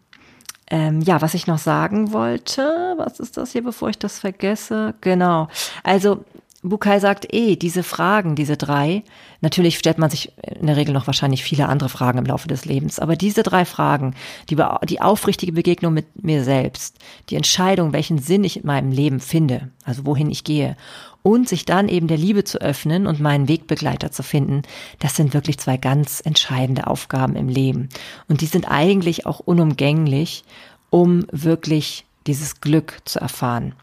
[0.69, 4.93] ähm, ja, was ich noch sagen wollte, was ist das hier, bevor ich das vergesse?
[5.01, 5.47] Genau.
[5.83, 6.23] Also
[6.63, 9.03] Bukai sagt eh, diese Fragen, diese drei,
[9.41, 12.65] natürlich stellt man sich in der Regel noch wahrscheinlich viele andere Fragen im Laufe des
[12.65, 14.15] Lebens, aber diese drei Fragen,
[14.49, 14.57] die,
[14.89, 16.97] die aufrichtige Begegnung mit mir selbst,
[17.29, 20.75] die Entscheidung, welchen Sinn ich in meinem Leben finde, also wohin ich gehe,
[21.21, 24.63] und sich dann eben der Liebe zu öffnen und meinen Wegbegleiter zu finden,
[24.97, 27.89] das sind wirklich zwei ganz entscheidende Aufgaben im Leben.
[28.29, 30.43] Und die sind eigentlich auch unumgänglich,
[30.89, 33.75] um wirklich dieses Glück zu erfahren.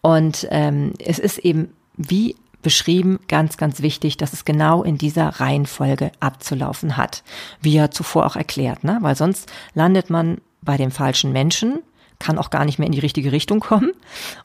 [0.00, 5.28] Und ähm, es ist eben wie beschrieben, ganz, ganz wichtig, dass es genau in dieser
[5.28, 7.22] Reihenfolge abzulaufen hat,
[7.60, 8.98] wie er zuvor auch erklärt, ne?
[9.00, 11.80] weil sonst landet man bei dem falschen Menschen,
[12.20, 13.90] kann auch gar nicht mehr in die richtige Richtung kommen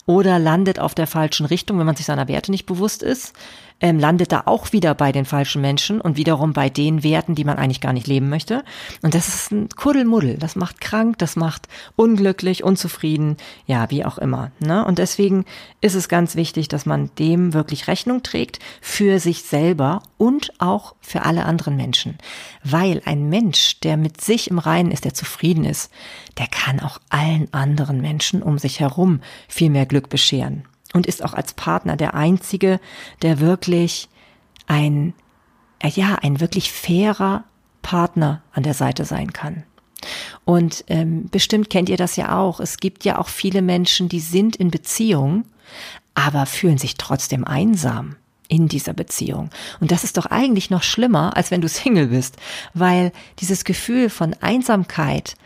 [0.04, 3.34] oder landet auf der falschen Richtung, wenn man sich seiner Werte nicht bewusst ist,
[3.80, 7.44] ähm, landet da auch wieder bei den falschen Menschen und wiederum bei den Werten, die
[7.44, 8.64] man eigentlich gar nicht leben möchte.
[9.02, 10.36] Und das ist ein Kuddelmuddel.
[10.38, 13.36] Das macht krank, das macht unglücklich, unzufrieden,
[13.66, 14.50] ja, wie auch immer.
[14.58, 14.84] Ne?
[14.84, 15.44] Und deswegen
[15.80, 20.94] ist es ganz wichtig, dass man dem wirklich Rechnung trägt für sich selber und auch
[21.00, 22.18] für alle anderen Menschen.
[22.64, 25.90] Weil ein Mensch, der mit sich im Reinen ist, der zufrieden ist,
[26.38, 31.24] der kann auch allen anderen Menschen um sich herum viel mehr Glück bescheren und ist
[31.24, 32.80] auch als Partner der einzige,
[33.22, 34.08] der wirklich
[34.66, 35.14] ein,
[35.80, 37.44] äh, ja, ein wirklich fairer
[37.82, 39.64] Partner an der Seite sein kann.
[40.44, 42.60] Und ähm, bestimmt kennt ihr das ja auch.
[42.60, 45.44] Es gibt ja auch viele Menschen, die sind in Beziehung,
[46.14, 48.16] aber fühlen sich trotzdem einsam
[48.48, 49.50] in dieser Beziehung.
[49.80, 52.36] Und das ist doch eigentlich noch schlimmer, als wenn du Single bist,
[52.74, 55.36] weil dieses Gefühl von Einsamkeit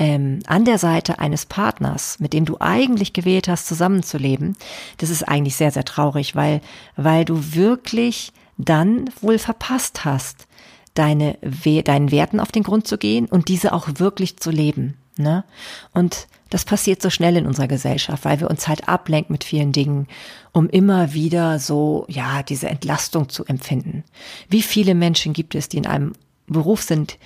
[0.00, 4.56] ähm, an der Seite eines Partners, mit dem du eigentlich gewählt hast, zusammenzuleben,
[4.96, 6.62] das ist eigentlich sehr, sehr traurig, weil,
[6.96, 10.48] weil du wirklich dann wohl verpasst hast,
[10.94, 11.38] deine,
[11.84, 14.96] deinen Werten auf den Grund zu gehen und diese auch wirklich zu leben.
[15.18, 15.44] Ne?
[15.92, 19.72] Und das passiert so schnell in unserer Gesellschaft, weil wir uns halt ablenken mit vielen
[19.72, 20.08] Dingen,
[20.52, 24.02] um immer wieder so, ja, diese Entlastung zu empfinden.
[24.48, 26.14] Wie viele Menschen gibt es, die in einem
[26.46, 27.18] Beruf sind,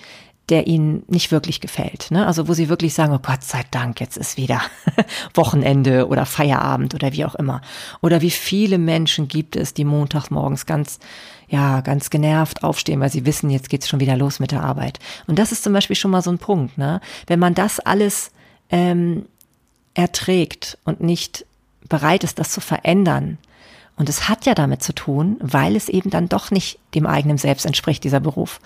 [0.51, 2.11] der ihnen nicht wirklich gefällt.
[2.11, 2.27] Ne?
[2.27, 4.61] Also wo sie wirklich sagen, oh Gott sei Dank, jetzt ist wieder
[5.35, 7.63] Wochenende oder Feierabend oder wie auch immer.
[8.03, 10.99] Oder wie viele Menschen gibt es, die montags morgens ganz,
[11.49, 14.99] ja, ganz genervt aufstehen, weil sie wissen, jetzt geht's schon wieder los mit der Arbeit.
[15.27, 16.77] Und das ist zum Beispiel schon mal so ein Punkt.
[16.77, 17.01] Ne?
[17.27, 18.31] Wenn man das alles
[18.69, 19.25] ähm,
[19.95, 21.47] erträgt und nicht
[21.89, 23.39] bereit ist, das zu verändern,
[23.97, 27.39] und es hat ja damit zu tun, weil es eben dann doch nicht dem eigenen
[27.39, 28.61] Selbst entspricht, dieser Beruf.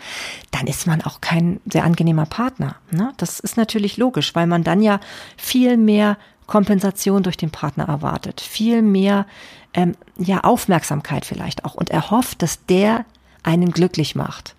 [0.50, 2.76] Dann ist man auch kein sehr angenehmer Partner.
[2.90, 3.12] Ne?
[3.18, 5.00] Das ist natürlich logisch, weil man dann ja
[5.36, 9.26] viel mehr Kompensation durch den Partner erwartet, viel mehr
[9.74, 13.04] ähm, ja Aufmerksamkeit vielleicht auch und erhofft, dass der
[13.42, 14.54] einen glücklich macht.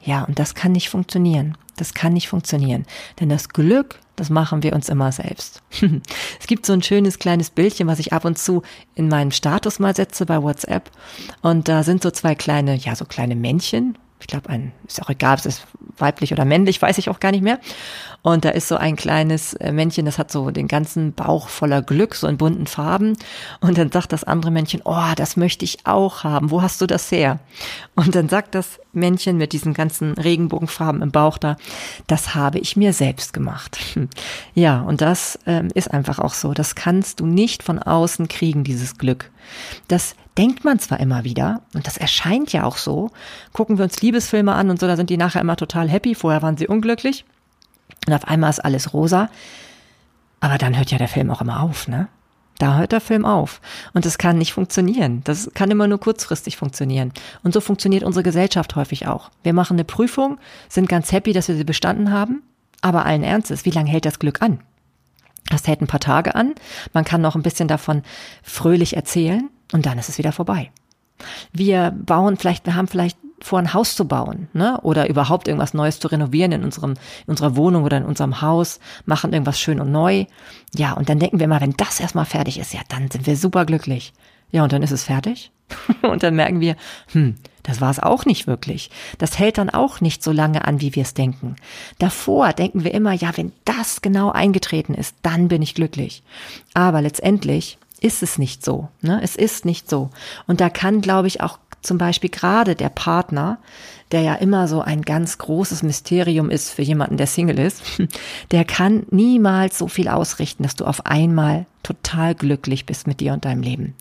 [0.00, 1.56] Ja, und das kann nicht funktionieren.
[1.76, 2.86] Das kann nicht funktionieren.
[3.20, 5.62] Denn das Glück, das machen wir uns immer selbst.
[6.40, 8.62] es gibt so ein schönes kleines Bildchen, was ich ab und zu
[8.94, 10.90] in meinen Status mal setze bei WhatsApp.
[11.40, 15.10] Und da sind so zwei kleine, ja, so kleine Männchen, ich glaube, ein, ist auch
[15.10, 15.62] egal, ob es
[15.98, 17.58] weiblich oder männlich, weiß ich auch gar nicht mehr.
[18.22, 21.82] Und da ist so ein kleines äh, Männchen, das hat so den ganzen Bauch voller
[21.82, 23.16] Glück, so in bunten Farben.
[23.60, 26.52] Und dann sagt das andere Männchen, oh, das möchte ich auch haben.
[26.52, 27.40] Wo hast du das her?
[27.96, 31.56] Und dann sagt das Männchen mit diesen ganzen Regenbogenfarben im Bauch da,
[32.06, 33.78] das habe ich mir selbst gemacht.
[34.54, 36.52] Ja, und das ähm, ist einfach auch so.
[36.52, 39.30] Das kannst du nicht von außen kriegen, dieses Glück.
[39.88, 43.10] Das denkt man zwar immer wieder, und das erscheint ja auch so,
[43.52, 46.42] gucken wir uns Liebesfilme an und so, da sind die nachher immer total happy, vorher
[46.42, 47.24] waren sie unglücklich
[48.06, 49.28] und auf einmal ist alles rosa,
[50.40, 52.08] aber dann hört ja der Film auch immer auf, ne?
[52.58, 53.60] Da hört der Film auf.
[53.92, 55.22] Und das kann nicht funktionieren.
[55.24, 57.12] Das kann immer nur kurzfristig funktionieren.
[57.42, 59.30] Und so funktioniert unsere Gesellschaft häufig auch.
[59.42, 62.42] Wir machen eine Prüfung, sind ganz happy, dass wir sie bestanden haben,
[62.80, 64.60] aber allen Ernstes, wie lange hält das Glück an?
[65.50, 66.54] Das hält ein paar Tage an.
[66.92, 68.02] Man kann noch ein bisschen davon
[68.44, 70.70] fröhlich erzählen und dann ist es wieder vorbei.
[71.52, 74.78] Wir bauen vielleicht, wir haben vielleicht vor, ein Haus zu bauen, ne?
[74.82, 78.78] Oder überhaupt irgendwas Neues zu renovieren in unserem, in unserer Wohnung oder in unserem Haus,
[79.04, 80.26] machen irgendwas schön und neu.
[80.74, 83.36] Ja, und dann denken wir immer, wenn das erstmal fertig ist, ja, dann sind wir
[83.36, 84.12] super glücklich.
[84.50, 85.50] Ja, und dann ist es fertig.
[86.02, 86.76] und dann merken wir,
[87.12, 88.90] hm, das war es auch nicht wirklich.
[89.18, 91.56] Das hält dann auch nicht so lange an, wie wir es denken.
[91.98, 96.22] Davor denken wir immer, ja, wenn das genau eingetreten ist, dann bin ich glücklich.
[96.74, 98.88] Aber letztendlich ist es nicht so.
[99.00, 99.20] Ne?
[99.22, 100.10] Es ist nicht so.
[100.46, 103.58] Und da kann, glaube ich, auch zum Beispiel gerade der Partner,
[104.12, 107.82] der ja immer so ein ganz großes Mysterium ist für jemanden, der Single ist,
[108.50, 113.32] der kann niemals so viel ausrichten, dass du auf einmal total glücklich bist mit dir
[113.32, 113.94] und deinem Leben.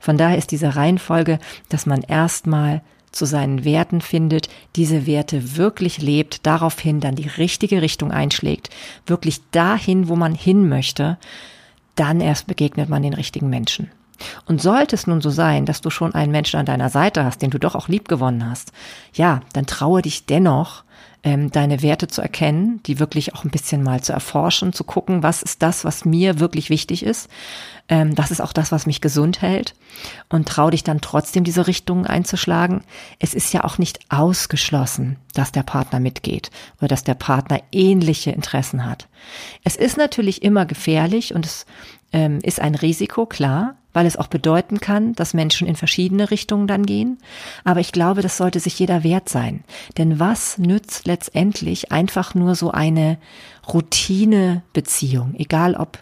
[0.00, 5.98] Von daher ist diese Reihenfolge, dass man erstmal zu seinen Werten findet, diese Werte wirklich
[6.02, 8.70] lebt, daraufhin dann die richtige Richtung einschlägt,
[9.06, 11.18] wirklich dahin, wo man hin möchte,
[11.94, 13.90] dann erst begegnet man den richtigen Menschen.
[14.46, 17.42] Und sollte es nun so sein, dass du schon einen Menschen an deiner Seite hast,
[17.42, 18.72] den du doch auch lieb gewonnen hast,
[19.12, 20.83] ja, dann traue dich dennoch,
[21.24, 25.22] ähm, deine Werte zu erkennen, die wirklich auch ein bisschen mal zu erforschen, zu gucken,
[25.22, 27.30] was ist das, was mir wirklich wichtig ist.
[27.88, 29.74] Ähm, das ist auch das, was mich gesund hält.
[30.28, 32.82] Und trau dich dann trotzdem diese Richtungen einzuschlagen.
[33.18, 38.30] Es ist ja auch nicht ausgeschlossen, dass der Partner mitgeht oder dass der Partner ähnliche
[38.30, 39.08] Interessen hat.
[39.64, 41.64] Es ist natürlich immer gefährlich und es
[42.12, 46.66] ähm, ist ein Risiko, klar weil es auch bedeuten kann, dass Menschen in verschiedene Richtungen
[46.66, 47.16] dann gehen.
[47.64, 49.64] Aber ich glaube, das sollte sich jeder wert sein.
[49.96, 53.16] Denn was nützt letztendlich einfach nur so eine
[53.72, 55.98] Routinebeziehung, egal ob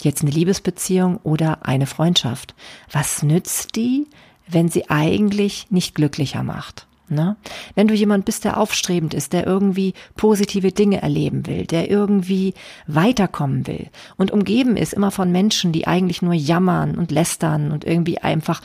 [0.00, 2.54] jetzt eine Liebesbeziehung oder eine Freundschaft?
[2.90, 4.06] Was nützt die,
[4.48, 6.86] wenn sie eigentlich nicht glücklicher macht?
[7.12, 7.36] Ne?
[7.74, 12.54] Wenn du jemand bist, der aufstrebend ist, der irgendwie positive Dinge erleben will, der irgendwie
[12.86, 17.84] weiterkommen will und umgeben ist immer von Menschen, die eigentlich nur jammern und lästern und
[17.84, 18.62] irgendwie einfach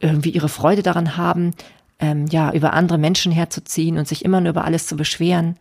[0.00, 1.52] irgendwie ihre Freude daran haben,
[1.98, 5.56] ähm, ja, über andere Menschen herzuziehen und sich immer nur über alles zu beschweren,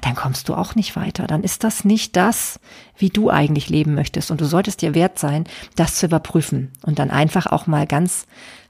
[0.00, 1.26] dann kommst du auch nicht weiter.
[1.26, 2.58] Dann ist das nicht das,
[2.96, 4.30] wie du eigentlich leben möchtest.
[4.30, 5.44] Und du solltest dir wert sein,
[5.76, 8.26] das zu überprüfen und dann einfach auch mal ganz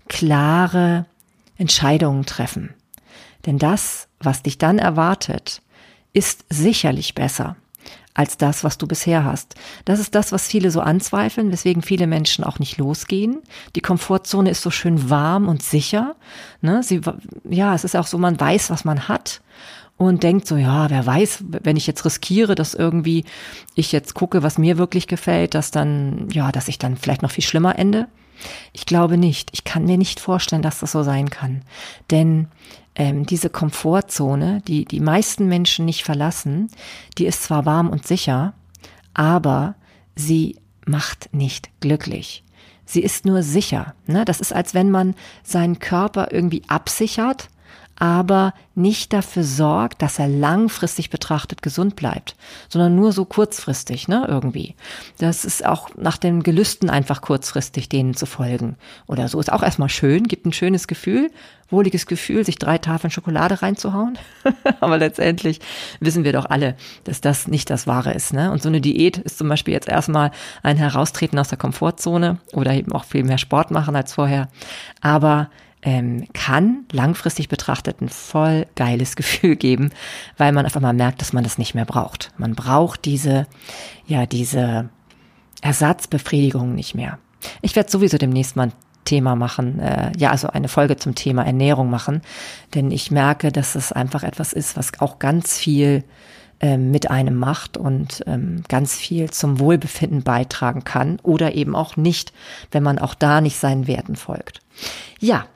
[0.09, 1.07] klare
[1.58, 2.74] Entscheidungen treffen.
[3.46, 5.62] Denn das, was dich dann erwartet,
[6.12, 7.56] ist sicherlich besser
[8.14, 9.54] als das, was du bisher hast.
[9.84, 13.42] Das ist das, was viele so anzweifeln, weswegen viele Menschen auch nicht losgehen.
[13.76, 16.16] Die Komfortzone ist so schön warm und sicher.
[16.60, 16.82] Ne?
[16.82, 17.00] Sie,
[17.48, 19.40] ja, es ist auch so, man weiß, was man hat
[19.96, 23.24] und denkt so, ja, wer weiß, wenn ich jetzt riskiere, dass irgendwie
[23.76, 27.30] ich jetzt gucke, was mir wirklich gefällt, dass dann, ja, dass ich dann vielleicht noch
[27.30, 28.08] viel schlimmer ende.
[28.72, 29.51] Ich glaube nicht.
[29.53, 31.62] Ich kann mir nicht vorstellen, dass das so sein kann.
[32.11, 32.48] Denn
[32.94, 36.68] ähm, diese Komfortzone, die die meisten Menschen nicht verlassen,
[37.16, 38.55] die ist zwar warm und sicher,
[39.14, 39.74] aber
[40.14, 42.44] sie macht nicht glücklich.
[42.85, 43.94] Sie ist nur sicher.
[44.07, 44.24] Ne?
[44.24, 47.51] Das ist, als wenn man seinen Körper irgendwie absichert
[47.98, 52.37] aber nicht dafür sorgt, dass er langfristig betrachtet gesund bleibt,
[52.68, 54.76] sondern nur so kurzfristig, ne, irgendwie.
[55.18, 58.76] Das ist auch nach den Gelüsten einfach kurzfristig denen zu folgen
[59.08, 59.40] oder so.
[59.40, 61.30] Ist auch erstmal schön, gibt ein schönes Gefühl,
[61.70, 64.16] wohliges Gefühl, sich drei Tafeln Schokolade reinzuhauen.
[64.80, 65.61] aber letztendlich
[65.98, 68.52] wissen wir doch alle, dass das nicht das Wahre ist, ne?
[68.52, 70.30] Und so eine Diät ist zum Beispiel jetzt erstmal
[70.62, 74.48] ein Heraustreten aus der Komfortzone oder eben auch viel mehr Sport machen als vorher.
[75.00, 75.50] Aber
[75.82, 79.90] ähm, kann langfristig betrachtet ein voll geiles Gefühl geben,
[80.36, 82.32] weil man auf einmal merkt, dass man das nicht mehr braucht.
[82.36, 83.46] Man braucht diese,
[84.06, 84.90] ja, diese
[85.62, 87.18] Ersatzbefriedigung nicht mehr.
[87.62, 88.72] Ich werde sowieso demnächst mal ein
[89.04, 92.20] Thema machen, äh, ja, also eine Folge zum Thema Ernährung machen,
[92.74, 96.04] denn ich merke, dass es einfach etwas ist, was auch ganz viel
[96.60, 101.96] ähm, mit einem macht und ähm, ganz viel zum Wohlbefinden beitragen kann oder eben auch
[101.96, 102.32] nicht,
[102.70, 104.60] wenn man auch da nicht seinen Werten folgt.
[105.20, 105.46] Ja,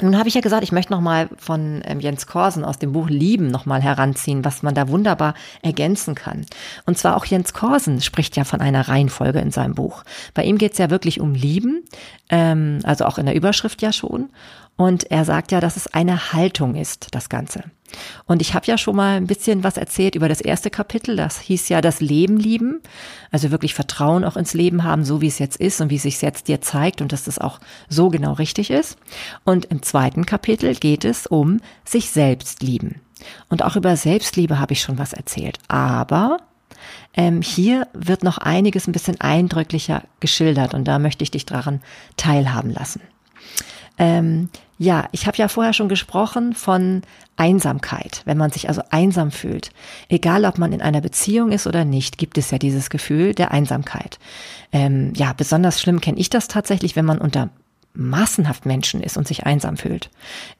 [0.00, 2.92] Nun habe ich ja gesagt, ich möchte noch mal von ähm, Jens Korsen aus dem
[2.92, 6.46] Buch Lieben noch mal heranziehen, was man da wunderbar ergänzen kann.
[6.84, 10.02] Und zwar auch Jens Korsen spricht ja von einer Reihenfolge in seinem Buch.
[10.34, 11.84] Bei ihm geht es ja wirklich um Lieben,
[12.28, 14.30] ähm, also auch in der Überschrift ja schon.
[14.76, 17.62] Und er sagt ja, dass es eine Haltung ist, das Ganze.
[18.26, 21.16] Und ich habe ja schon mal ein bisschen was erzählt über das erste Kapitel.
[21.16, 22.80] Das hieß ja das Leben lieben.
[23.30, 26.02] Also wirklich Vertrauen auch ins Leben haben, so wie es jetzt ist und wie es
[26.02, 28.96] sich jetzt dir zeigt und dass das auch so genau richtig ist.
[29.44, 33.00] Und im zweiten Kapitel geht es um sich selbst lieben.
[33.48, 35.58] Und auch über Selbstliebe habe ich schon was erzählt.
[35.68, 36.38] Aber
[37.16, 41.80] ähm, hier wird noch einiges ein bisschen eindrücklicher geschildert und da möchte ich dich daran
[42.16, 43.00] teilhaben lassen.
[43.98, 44.48] Ähm,
[44.84, 47.02] ja, ich habe ja vorher schon gesprochen von
[47.36, 49.70] Einsamkeit, wenn man sich also einsam fühlt.
[50.08, 53.50] Egal, ob man in einer Beziehung ist oder nicht, gibt es ja dieses Gefühl der
[53.50, 54.18] Einsamkeit.
[54.72, 57.48] Ähm, ja, besonders schlimm kenne ich das tatsächlich, wenn man unter
[57.94, 60.10] massenhaft Menschen ist und sich einsam fühlt.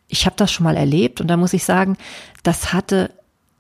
[0.09, 1.97] Ich habe das schon mal erlebt und da muss ich sagen,
[2.43, 3.11] das hatte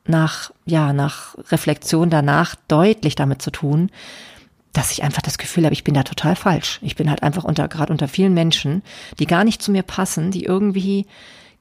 [0.06, 3.90] nach ja nach Reflexion danach deutlich damit zu tun,
[4.74, 6.80] dass ich einfach das Gefühl habe, ich bin da total falsch.
[6.82, 8.82] Ich bin halt einfach unter, gerade unter vielen Menschen,
[9.18, 11.06] die gar nicht zu mir passen, die irgendwie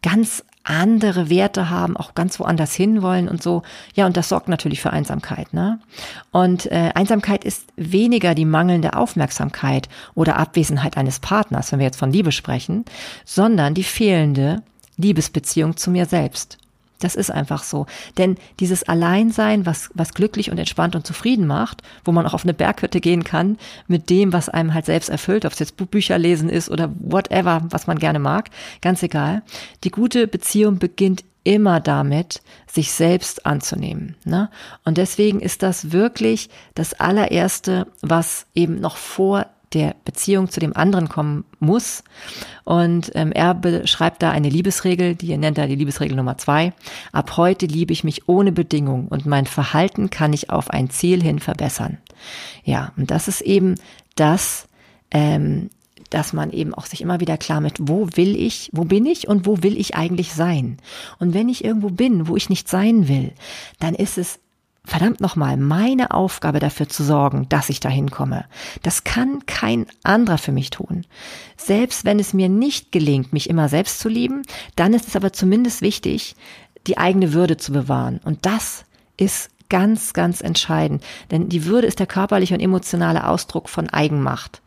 [0.02, 3.64] ganz andere Werte haben, auch ganz woanders hinwollen und so.
[3.96, 5.54] Ja, und das sorgt natürlich für Einsamkeit.
[5.54, 5.80] Ne?
[6.32, 12.00] Und äh, Einsamkeit ist weniger die mangelnde Aufmerksamkeit oder Abwesenheit eines Partners, wenn wir jetzt
[12.00, 12.86] von Liebe sprechen,
[13.26, 14.64] sondern die fehlende
[14.98, 16.58] Liebesbeziehung zu mir selbst.
[17.04, 17.86] Das ist einfach so.
[18.18, 22.44] Denn dieses Alleinsein, was, was glücklich und entspannt und zufrieden macht, wo man auch auf
[22.44, 26.18] eine Berghütte gehen kann, mit dem, was einem halt selbst erfüllt, ob es jetzt Bücher
[26.18, 28.50] lesen ist oder whatever, was man gerne mag,
[28.82, 29.44] ganz egal.
[29.84, 34.16] Die gute Beziehung beginnt immer damit, sich selbst anzunehmen.
[34.24, 34.50] Ne?
[34.86, 40.76] Und deswegen ist das wirklich das allererste, was eben noch vor der Beziehung zu dem
[40.76, 42.04] anderen kommen muss.
[42.64, 46.74] Und ähm, er beschreibt da eine Liebesregel, die er nennt da die Liebesregel Nummer zwei.
[47.12, 51.22] Ab heute liebe ich mich ohne Bedingung und mein Verhalten kann ich auf ein Ziel
[51.22, 51.98] hin verbessern.
[52.64, 53.76] Ja, und das ist eben
[54.16, 54.68] das,
[55.12, 55.70] ähm,
[56.10, 59.28] dass man eben auch sich immer wieder klar mit, wo will ich, wo bin ich
[59.28, 60.78] und wo will ich eigentlich sein?
[61.20, 63.32] Und wenn ich irgendwo bin, wo ich nicht sein will,
[63.80, 64.40] dann ist es
[64.86, 68.46] verdammt nochmal, meine Aufgabe dafür zu sorgen, dass ich dahin komme.
[68.82, 71.06] Das kann kein anderer für mich tun.
[71.58, 74.42] Selbst wenn es mir nicht gelingt, mich immer selbst zu lieben,
[74.76, 76.36] dann ist es aber zumindest wichtig,
[76.88, 78.20] die eigene Würde zu bewahren.
[78.26, 78.84] Und das
[79.16, 81.04] ist ganz, ganz entscheidend.
[81.32, 84.62] Denn die Würde ist der körperliche und emotionale Ausdruck von Eigenmacht.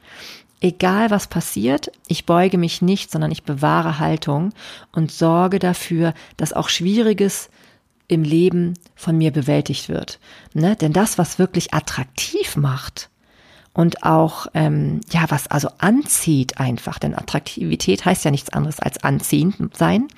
[0.60, 4.50] Egal was passiert, ich beuge mich nicht, sondern ich bewahre Haltung
[4.92, 7.50] und sorge dafür, dass auch Schwieriges
[8.08, 10.18] im Leben von mir bewältigt wird.
[10.54, 10.76] Ne?
[10.76, 13.10] Denn das, was wirklich attraktiv macht
[13.72, 19.02] und auch, ähm, ja, was also anzieht einfach, denn Attraktivität heißt ja nichts anderes als
[19.04, 20.08] anziehend sein,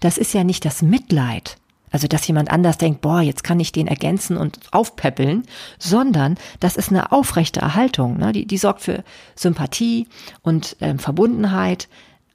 [0.00, 1.56] das ist ja nicht das Mitleid.
[1.92, 5.44] Also, dass jemand anders denkt, boah, jetzt kann ich den ergänzen und aufpäppeln,
[5.78, 8.16] sondern das ist eine aufrechte Erhaltung.
[8.16, 8.32] Ne?
[8.32, 9.02] Die, die sorgt für
[9.34, 10.06] Sympathie
[10.42, 11.88] und ähm, Verbundenheit.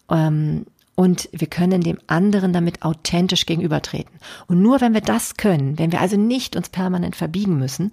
[0.10, 4.16] Ähm, und wir können dem anderen damit authentisch gegenübertreten.
[4.48, 7.92] Und nur wenn wir das können, wenn wir also nicht uns permanent verbiegen müssen,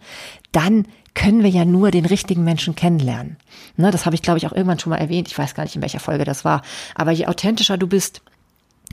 [0.53, 3.37] dann können wir ja nur den richtigen Menschen kennenlernen.
[3.77, 5.29] Ne, das habe ich, glaube ich, auch irgendwann schon mal erwähnt.
[5.29, 6.63] Ich weiß gar nicht, in welcher Folge das war.
[6.95, 8.23] Aber je authentischer du bist,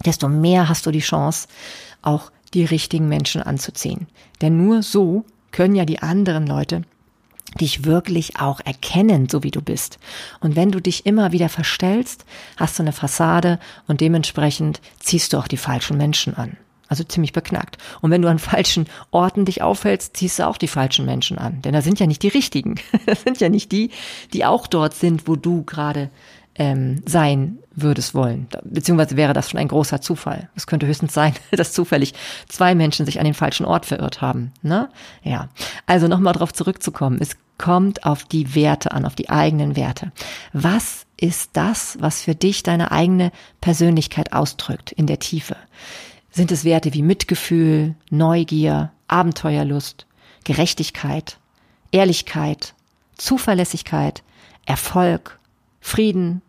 [0.06, 1.48] desto mehr hast du die Chance,
[2.02, 4.08] auch die richtigen Menschen anzuziehen.
[4.42, 6.82] Denn nur so können ja die anderen Leute
[7.60, 10.00] dich wirklich auch erkennen, so wie du bist.
[10.40, 12.26] Und wenn du dich immer wieder verstellst,
[12.58, 16.58] hast du eine Fassade und dementsprechend ziehst du auch die falschen Menschen an.
[16.88, 17.78] Also ziemlich beknackt.
[18.02, 21.62] Und wenn du an falschen Orten dich aufhältst, ziehst du auch die falschen Menschen an.
[21.62, 22.76] Denn da sind ja nicht die richtigen.
[23.06, 23.92] Das sind ja nicht die,
[24.34, 26.10] die auch dort sind, wo du gerade
[26.60, 28.48] ähm, sein würdest wollen.
[28.64, 30.50] Beziehungsweise wäre das schon ein großer Zufall.
[30.56, 32.14] Es könnte höchstens sein, dass zufällig
[32.48, 34.52] zwei Menschen sich an den falschen Ort verirrt haben.
[34.62, 34.90] Ne?
[35.24, 35.48] Ja.
[35.88, 37.18] Also nochmal darauf zurückzukommen.
[37.22, 40.12] Es kommt auf die Werte an, auf die eigenen Werte.
[40.54, 45.56] Was ist das, was für dich deine eigene Persönlichkeit ausdrückt in der Tiefe?
[46.32, 50.06] Sind es Werte wie Mitgefühl, Neugier, Abenteuerlust,
[50.44, 51.38] Gerechtigkeit,
[51.92, 52.76] Ehrlichkeit,
[53.18, 54.24] Zuverlässigkeit,
[54.66, 55.40] Erfolg,
[55.82, 56.42] Frieden,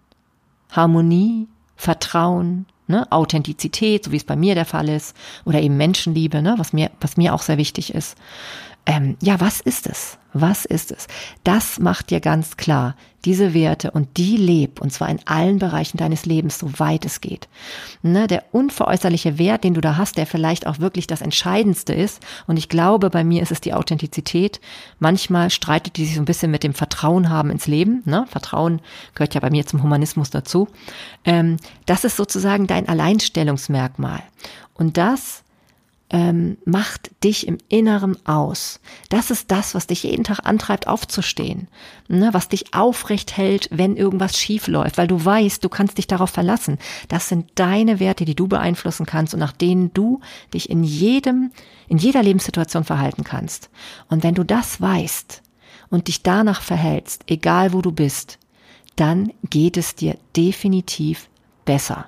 [0.70, 6.42] Harmonie, Vertrauen, ne, Authentizität, so wie es bei mir der Fall ist, oder eben Menschenliebe,
[6.42, 8.16] ne, was mir, was mir auch sehr wichtig ist.
[8.86, 10.18] ähm, ja, was ist es?
[10.32, 11.08] Was ist es?
[11.44, 15.98] Das macht dir ganz klar, diese Werte und die leb, und zwar in allen Bereichen
[15.98, 17.48] deines Lebens, so weit es geht.
[18.02, 22.22] Ne, der unveräußerliche Wert, den du da hast, der vielleicht auch wirklich das Entscheidendste ist,
[22.46, 24.60] und ich glaube, bei mir ist es die Authentizität.
[24.98, 28.02] Manchmal streitet die sich so ein bisschen mit dem Vertrauen haben ins Leben.
[28.06, 28.26] Ne?
[28.28, 28.80] Vertrauen
[29.14, 30.68] gehört ja bei mir zum Humanismus dazu.
[31.24, 31.56] Ähm,
[31.86, 34.22] das ist sozusagen dein Alleinstellungsmerkmal.
[34.74, 35.42] Und das
[36.10, 38.80] ähm, macht dich im Inneren aus.
[39.08, 41.68] Das ist das, was dich jeden Tag antreibt, aufzustehen,
[42.08, 42.30] ne?
[42.32, 46.30] was dich aufrecht hält, wenn irgendwas schief läuft, weil du weißt, du kannst dich darauf
[46.30, 46.78] verlassen.
[47.08, 50.20] Das sind deine Werte, die du beeinflussen kannst und nach denen du
[50.52, 51.52] dich in jedem,
[51.86, 53.70] in jeder Lebenssituation verhalten kannst.
[54.08, 55.42] Und wenn du das weißt
[55.90, 58.38] und dich danach verhältst, egal wo du bist,
[58.96, 61.28] dann geht es dir definitiv
[61.64, 62.06] besser.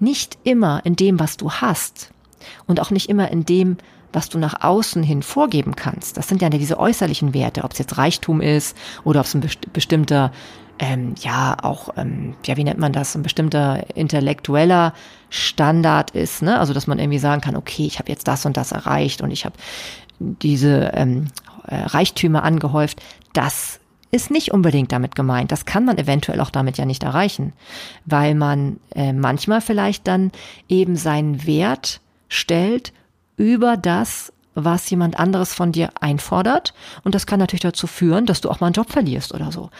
[0.00, 2.12] Nicht immer in dem, was du hast,
[2.66, 3.76] und auch nicht immer in dem,
[4.12, 6.16] was du nach außen hin vorgeben kannst.
[6.16, 9.40] Das sind ja diese äußerlichen Werte, ob es jetzt Reichtum ist oder ob es ein
[9.40, 10.32] best bestimmter,
[10.78, 14.92] ähm, ja, auch, ähm, ja, wie nennt man das, ein bestimmter intellektueller
[15.30, 16.58] Standard ist, ne?
[16.58, 19.30] Also, dass man irgendwie sagen kann, okay, ich habe jetzt das und das erreicht und
[19.30, 19.54] ich habe
[20.18, 21.28] diese ähm,
[21.66, 23.02] äh, Reichtümer angehäuft.
[23.32, 23.80] Das
[24.10, 25.50] ist nicht unbedingt damit gemeint.
[25.50, 27.54] Das kann man eventuell auch damit ja nicht erreichen,
[28.04, 30.32] weil man äh, manchmal vielleicht dann
[30.68, 32.01] eben seinen Wert
[32.32, 32.92] stellt
[33.36, 36.74] über das, was jemand anderes von dir einfordert.
[37.04, 39.70] Und das kann natürlich dazu führen, dass du auch mal einen Job verlierst oder so.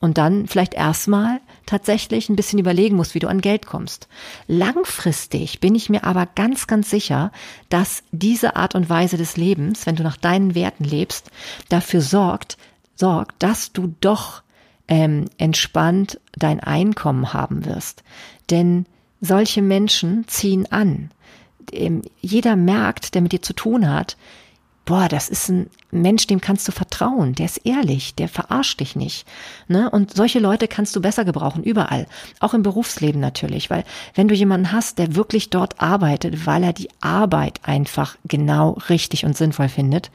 [0.00, 4.08] Und dann vielleicht erstmal tatsächlich ein bisschen überlegen musst, wie du an Geld kommst.
[4.46, 7.32] Langfristig bin ich mir aber ganz, ganz sicher,
[7.68, 11.30] dass diese Art und Weise des Lebens, wenn du nach deinen Werten lebst,
[11.68, 12.56] dafür sorgt,
[12.94, 14.42] sorgt, dass du doch
[14.86, 18.04] ähm, entspannt dein Einkommen haben wirst.
[18.50, 18.86] Denn
[19.20, 21.10] solche Menschen ziehen an
[22.20, 24.16] jeder merkt, der mit dir zu tun hat,
[24.90, 28.96] boah, das ist ein Mensch, dem kannst du vertrauen, der ist ehrlich, der verarscht dich
[28.96, 29.24] nicht.
[29.68, 29.88] Ne?
[29.88, 32.06] Und solche Leute kannst du besser gebrauchen, überall.
[32.40, 33.84] Auch im Berufsleben natürlich, weil
[34.14, 39.24] wenn du jemanden hast, der wirklich dort arbeitet, weil er die Arbeit einfach genau richtig
[39.24, 40.10] und sinnvoll findet,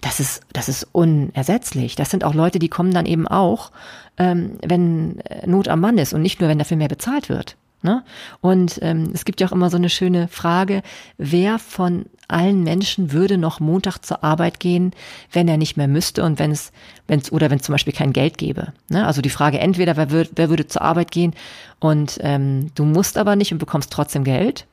[0.00, 1.94] das ist, das ist unersetzlich.
[1.94, 3.70] Das sind auch Leute, die kommen dann eben auch,
[4.16, 7.56] ähm, wenn Not am Mann ist und nicht nur, wenn dafür mehr bezahlt wird.
[7.86, 8.02] Ne?
[8.40, 10.82] Und ähm, es gibt ja auch immer so eine schöne Frage,
[11.18, 14.90] wer von allen Menschen würde noch Montag zur Arbeit gehen,
[15.30, 16.72] wenn er nicht mehr müsste und wenn es,
[17.06, 18.72] wenn es oder wenn es zum Beispiel kein Geld gäbe.
[18.90, 19.06] Ne?
[19.06, 21.32] Also die Frage entweder, wer, würd, wer würde zur Arbeit gehen
[21.78, 24.66] und ähm, du musst aber nicht und bekommst trotzdem Geld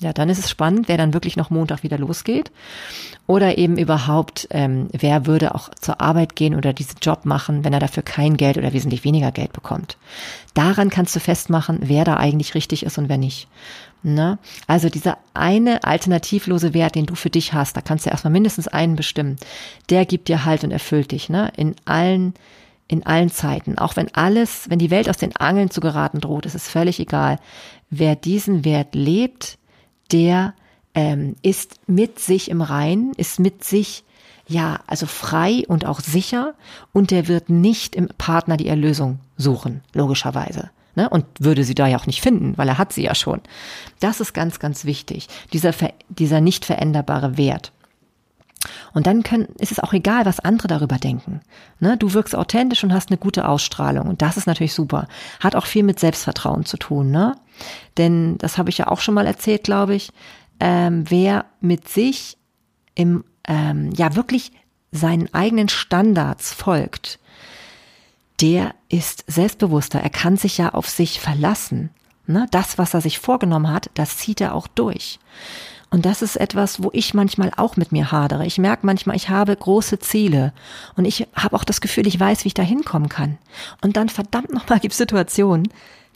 [0.00, 2.52] ja, dann ist es spannend, wer dann wirklich noch Montag wieder losgeht.
[3.26, 7.72] Oder eben überhaupt, ähm, wer würde auch zur Arbeit gehen oder diesen Job machen, wenn
[7.72, 9.96] er dafür kein Geld oder wesentlich weniger Geld bekommt.
[10.54, 13.48] Daran kannst du festmachen, wer da eigentlich richtig ist und wer nicht.
[14.04, 14.38] Ne?
[14.68, 18.68] Also dieser eine alternativlose Wert, den du für dich hast, da kannst du erstmal mindestens
[18.68, 19.36] einen bestimmen,
[19.90, 21.50] der gibt dir Halt und erfüllt dich, ne?
[21.56, 22.34] In allen
[22.90, 26.46] in allen Zeiten, auch wenn alles, wenn die Welt aus den Angeln zu geraten droht,
[26.46, 27.38] ist es völlig egal.
[27.90, 29.58] Wer diesen Wert lebt,
[30.12, 30.54] der
[30.94, 34.04] ähm, ist mit sich im Reinen, ist mit sich
[34.48, 36.54] ja, also frei und auch sicher
[36.92, 40.70] und der wird nicht im Partner die Erlösung suchen, logischerweise.
[40.94, 41.08] Ne?
[41.08, 43.40] Und würde sie da ja auch nicht finden, weil er hat sie ja schon.
[44.00, 45.72] Das ist ganz, ganz wichtig, dieser,
[46.08, 47.72] dieser nicht veränderbare Wert.
[48.92, 51.40] Und dann können, ist es auch egal, was andere darüber denken.
[51.80, 51.96] Ne?
[51.96, 54.08] Du wirkst authentisch und hast eine gute Ausstrahlung.
[54.08, 55.06] Und das ist natürlich super.
[55.40, 57.10] Hat auch viel mit Selbstvertrauen zu tun.
[57.10, 57.36] Ne?
[57.96, 60.10] Denn das habe ich ja auch schon mal erzählt, glaube ich.
[60.60, 62.36] Ähm, wer mit sich
[62.94, 64.52] im, ähm, ja wirklich
[64.90, 67.20] seinen eigenen Standards folgt,
[68.40, 70.00] der ist selbstbewusster.
[70.00, 71.90] Er kann sich ja auf sich verlassen.
[72.26, 72.46] Ne?
[72.50, 75.18] Das, was er sich vorgenommen hat, das zieht er auch durch.
[75.90, 78.44] Und das ist etwas, wo ich manchmal auch mit mir hadere.
[78.44, 80.52] Ich merke manchmal, ich habe große Ziele
[80.96, 83.38] und ich habe auch das Gefühl, ich weiß, wie ich da hinkommen kann.
[83.80, 85.68] Und dann verdammt nochmal gibt es Situationen,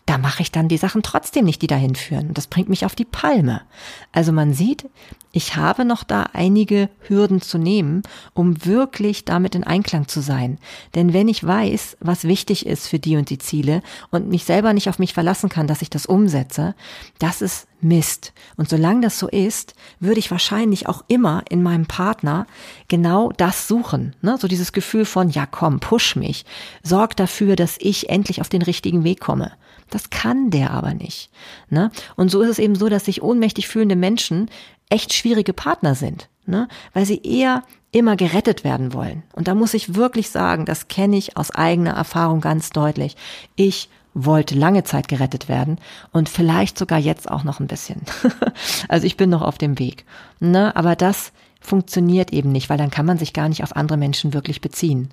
[0.06, 2.34] da mache ich dann die Sachen trotzdem nicht, die dahin führen.
[2.34, 3.62] Das bringt mich auf die Palme.
[4.10, 4.88] Also man sieht,
[5.30, 8.02] ich habe noch da einige Hürden zu nehmen,
[8.34, 10.58] um wirklich damit in Einklang zu sein.
[10.94, 14.72] Denn wenn ich weiß, was wichtig ist für die und die Ziele und mich selber
[14.72, 16.74] nicht auf mich verlassen kann, dass ich das umsetze,
[17.18, 18.32] das ist Mist.
[18.56, 22.46] Und solange das so ist, würde ich wahrscheinlich auch immer in meinem Partner
[22.88, 24.14] genau das suchen.
[24.20, 24.36] Ne?
[24.38, 26.44] So dieses Gefühl von, ja komm, push mich,
[26.82, 29.52] sorg dafür, dass ich endlich auf den richtigen Weg komme.
[29.92, 31.30] Das kann der aber nicht.
[31.68, 31.90] Ne?
[32.16, 34.50] Und so ist es eben so, dass sich ohnmächtig fühlende Menschen
[34.88, 36.66] echt schwierige Partner sind, ne?
[36.94, 39.22] weil sie eher immer gerettet werden wollen.
[39.34, 43.16] Und da muss ich wirklich sagen, das kenne ich aus eigener Erfahrung ganz deutlich.
[43.54, 45.78] Ich wollte lange Zeit gerettet werden
[46.10, 48.00] und vielleicht sogar jetzt auch noch ein bisschen.
[48.88, 50.06] also ich bin noch auf dem Weg.
[50.40, 50.74] Ne?
[50.74, 54.32] Aber das funktioniert eben nicht, weil dann kann man sich gar nicht auf andere Menschen
[54.32, 55.10] wirklich beziehen.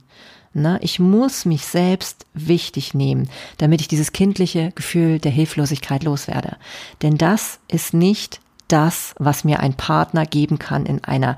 [0.54, 6.58] Na, ich muss mich selbst wichtig nehmen, damit ich dieses kindliche Gefühl der Hilflosigkeit loswerde.
[7.02, 11.38] Denn das ist nicht das, was mir ein Partner geben kann in einer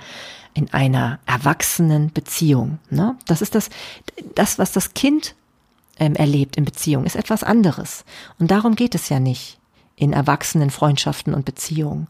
[0.54, 2.80] in einer erwachsenen Beziehung.
[2.90, 3.16] Ne?
[3.26, 3.70] Das ist das,
[4.36, 5.36] das, was das Kind
[5.98, 8.04] ähm, erlebt in Beziehung, ist etwas anderes.
[8.38, 9.60] Und darum geht es ja nicht
[9.96, 12.08] in erwachsenen Freundschaften und Beziehungen.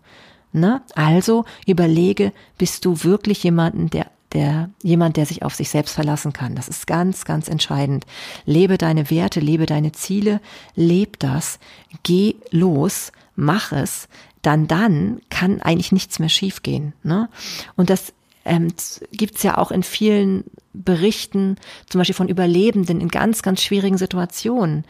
[0.53, 0.81] Ne?
[0.95, 6.33] Also überlege, bist du wirklich jemanden, der der, jemand, der sich auf sich selbst verlassen
[6.33, 6.55] kann.
[6.55, 8.05] Das ist ganz, ganz entscheidend.
[8.45, 10.41] Lebe deine Werte, lebe deine Ziele,
[10.75, 11.59] leb das,
[12.03, 14.07] geh los, mach es,
[14.41, 16.93] dann dann kann eigentlich nichts mehr schiefgehen.
[17.03, 17.29] Ne?
[17.75, 18.13] Und das
[18.45, 18.69] ähm,
[19.11, 21.57] gibt's ja auch in vielen Berichten,
[21.87, 24.85] zum Beispiel von Überlebenden in ganz, ganz schwierigen Situationen.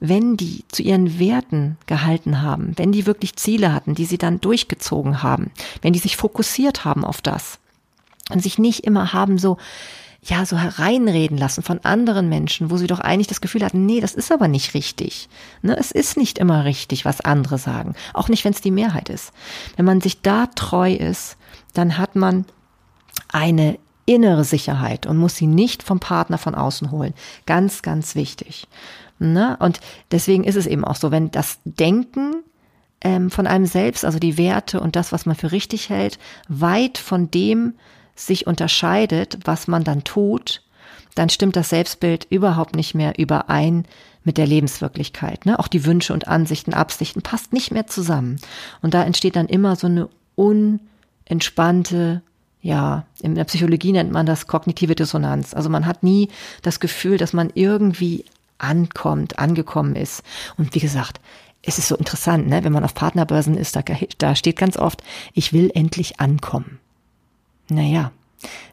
[0.00, 4.40] Wenn die zu ihren Werten gehalten haben, wenn die wirklich Ziele hatten, die sie dann
[4.40, 5.50] durchgezogen haben,
[5.82, 7.58] wenn die sich fokussiert haben auf das,
[8.30, 9.58] und sich nicht immer haben so,
[10.22, 14.00] ja, so hereinreden lassen von anderen Menschen, wo sie doch eigentlich das Gefühl hatten, nee,
[14.00, 15.28] das ist aber nicht richtig.
[15.62, 17.94] Ne, es ist nicht immer richtig, was andere sagen.
[18.14, 19.32] Auch nicht, wenn es die Mehrheit ist.
[19.76, 21.36] Wenn man sich da treu ist,
[21.74, 22.46] dann hat man
[23.28, 27.14] eine innere Sicherheit und muss sie nicht vom Partner von außen holen.
[27.46, 28.66] Ganz, ganz wichtig.
[29.18, 29.56] Ne?
[29.60, 32.42] Und deswegen ist es eben auch so, wenn das Denken
[33.00, 36.18] ähm, von einem selbst, also die Werte und das, was man für richtig hält,
[36.48, 37.74] weit von dem
[38.14, 40.62] sich unterscheidet, was man dann tut,
[41.14, 43.86] dann stimmt das Selbstbild überhaupt nicht mehr überein
[44.24, 45.46] mit der Lebenswirklichkeit.
[45.46, 45.58] Ne?
[45.58, 48.40] Auch die Wünsche und Ansichten, Absichten passt nicht mehr zusammen.
[48.82, 52.22] Und da entsteht dann immer so eine unentspannte,
[52.62, 55.54] ja, in der Psychologie nennt man das kognitive Dissonanz.
[55.54, 56.30] Also man hat nie
[56.62, 58.24] das Gefühl, dass man irgendwie
[58.58, 60.22] ankommt, angekommen ist.
[60.56, 61.20] Und wie gesagt,
[61.62, 62.64] es ist so interessant, ne?
[62.64, 63.82] wenn man auf Partnerbörsen ist, da,
[64.18, 65.02] da steht ganz oft,
[65.32, 66.78] ich will endlich ankommen.
[67.68, 68.12] Naja,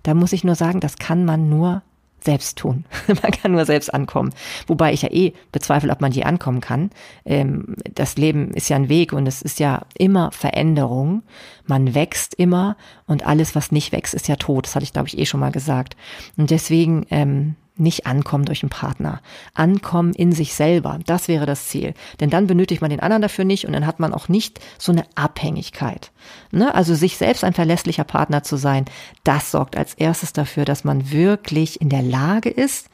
[0.03, 1.81] da muss ich nur sagen, das kann man nur
[2.23, 2.85] selbst tun.
[3.07, 4.31] man kann nur selbst ankommen.
[4.67, 6.91] Wobei ich ja eh bezweifle, ob man je ankommen kann.
[7.25, 11.23] Ähm, das Leben ist ja ein Weg und es ist ja immer Veränderung.
[11.65, 12.77] Man wächst immer
[13.07, 14.67] und alles, was nicht wächst, ist ja tot.
[14.67, 15.95] Das hatte ich, glaube ich, eh schon mal gesagt.
[16.37, 19.21] Und deswegen ähm, nicht ankommen durch einen Partner.
[19.53, 20.99] Ankommen in sich selber.
[21.05, 21.93] Das wäre das Ziel.
[22.19, 24.91] Denn dann benötigt man den anderen dafür nicht und dann hat man auch nicht so
[24.91, 26.11] eine Abhängigkeit.
[26.51, 26.73] Ne?
[26.73, 28.85] Also sich selbst ein verlässlicher Partner zu sein,
[29.23, 32.89] das sorgt als erstes dafür, dass man wirklich in der Lage ist,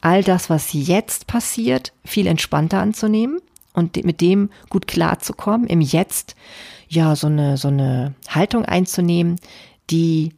[0.00, 3.40] all das, was jetzt passiert, viel entspannter anzunehmen
[3.72, 6.36] und mit dem gut klarzukommen, im Jetzt
[6.88, 9.36] ja so eine, so eine Haltung einzunehmen,
[9.90, 10.34] die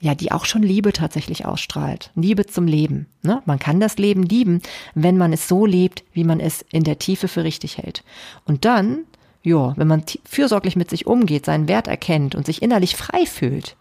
[0.00, 2.10] ja, die auch schon Liebe tatsächlich ausstrahlt.
[2.14, 3.06] Liebe zum Leben.
[3.22, 3.42] Ne?
[3.46, 4.60] Man kann das Leben lieben,
[4.94, 8.04] wenn man es so lebt, wie man es in der Tiefe für richtig hält.
[8.44, 9.04] Und dann,
[9.42, 13.76] ja, wenn man fürsorglich mit sich umgeht, seinen Wert erkennt und sich innerlich frei fühlt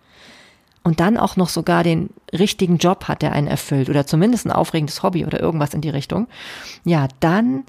[0.83, 4.51] und dann auch noch sogar den richtigen Job hat, der einen erfüllt oder zumindest ein
[4.51, 6.27] aufregendes Hobby oder irgendwas in die Richtung,
[6.85, 7.65] ja, dann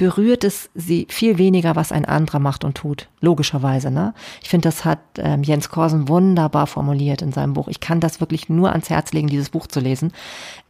[0.00, 3.10] berührt es sie viel weniger, was ein anderer macht und tut.
[3.20, 4.14] Logischerweise, ne?
[4.40, 7.68] Ich finde, das hat ähm, Jens Korsen wunderbar formuliert in seinem Buch.
[7.68, 10.14] Ich kann das wirklich nur ans Herz legen, dieses Buch zu lesen.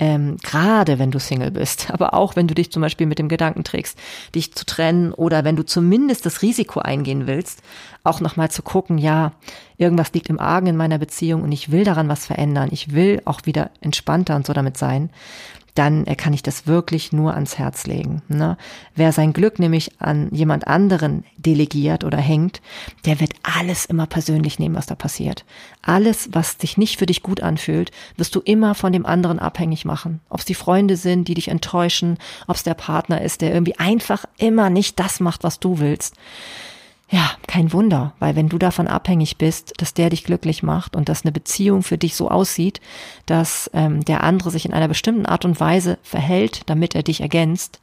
[0.00, 3.28] Ähm, Gerade wenn du Single bist, aber auch wenn du dich zum Beispiel mit dem
[3.28, 3.96] Gedanken trägst,
[4.34, 7.62] dich zu trennen oder wenn du zumindest das Risiko eingehen willst,
[8.02, 9.30] auch nochmal zu gucken, ja,
[9.76, 12.70] irgendwas liegt im Argen in meiner Beziehung und ich will daran was verändern.
[12.72, 15.10] Ich will auch wieder entspannter und so damit sein
[15.74, 18.22] dann kann ich das wirklich nur ans Herz legen.
[18.28, 18.56] Ne?
[18.94, 22.60] Wer sein Glück nämlich an jemand anderen delegiert oder hängt,
[23.04, 25.44] der wird alles immer persönlich nehmen, was da passiert.
[25.82, 29.84] Alles, was sich nicht für dich gut anfühlt, wirst du immer von dem anderen abhängig
[29.84, 30.20] machen.
[30.28, 33.78] Ob es die Freunde sind, die dich enttäuschen, ob es der Partner ist, der irgendwie
[33.78, 36.16] einfach immer nicht das macht, was du willst.
[37.12, 41.08] Ja, kein Wunder, weil wenn du davon abhängig bist, dass der dich glücklich macht und
[41.08, 42.80] dass eine Beziehung für dich so aussieht,
[43.26, 47.20] dass ähm, der andere sich in einer bestimmten Art und Weise verhält, damit er dich
[47.20, 47.80] ergänzt,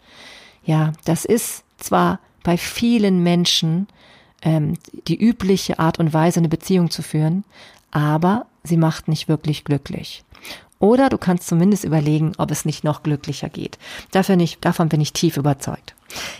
[0.63, 3.87] ja, das ist zwar bei vielen Menschen
[4.43, 4.75] ähm,
[5.07, 7.43] die übliche Art und Weise, eine Beziehung zu führen,
[7.91, 10.23] aber sie macht nicht wirklich glücklich.
[10.79, 13.77] Oder du kannst zumindest überlegen, ob es nicht noch glücklicher geht.
[14.11, 15.95] Dafür nicht, davon bin ich tief überzeugt.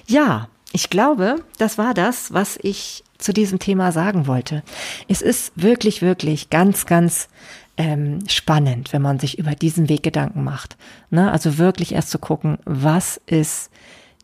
[0.06, 4.64] Ja, ich glaube, das war das, was ich zu diesem Thema sagen wollte.
[5.08, 7.30] Es ist wirklich, wirklich ganz, ganz
[7.78, 10.78] ähm, spannend, wenn man sich über diesen Weg Gedanken macht.
[11.10, 11.32] Ne?
[11.32, 13.72] Also wirklich erst zu gucken, was ist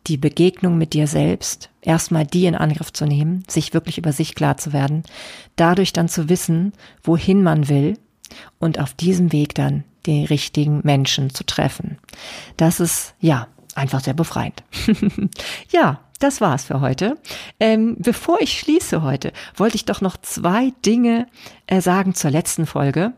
[0.06, 4.34] die Begegnung mit dir selbst, erstmal die in Angriff zu nehmen, sich wirklich über sich
[4.34, 5.02] klar zu werden,
[5.56, 6.72] dadurch dann zu wissen,
[7.02, 7.98] wohin man will
[8.58, 11.98] und auf diesem Weg dann die richtigen Menschen zu treffen.
[12.58, 14.62] Das ist, ja, einfach sehr befreiend.
[15.70, 17.16] ja, das war's für heute.
[17.58, 21.26] Ähm, bevor ich schließe heute, wollte ich doch noch zwei Dinge
[21.66, 23.12] äh, sagen zur letzten Folge.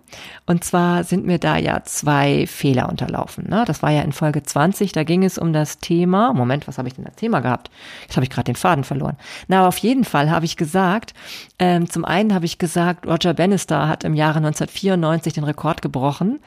[0.47, 3.49] Und zwar sind mir da ja zwei Fehler unterlaufen.
[3.49, 3.65] Ne?
[3.67, 6.89] Das war ja in Folge 20, da ging es um das Thema, Moment, was habe
[6.89, 7.71] ich denn als Thema gehabt?
[8.03, 9.17] Jetzt habe ich gerade den Faden verloren.
[9.49, 11.13] Na, aber auf jeden Fall habe ich gesagt,
[11.59, 16.41] ähm, zum einen habe ich gesagt, Roger Bannister hat im Jahre 1994 den Rekord gebrochen.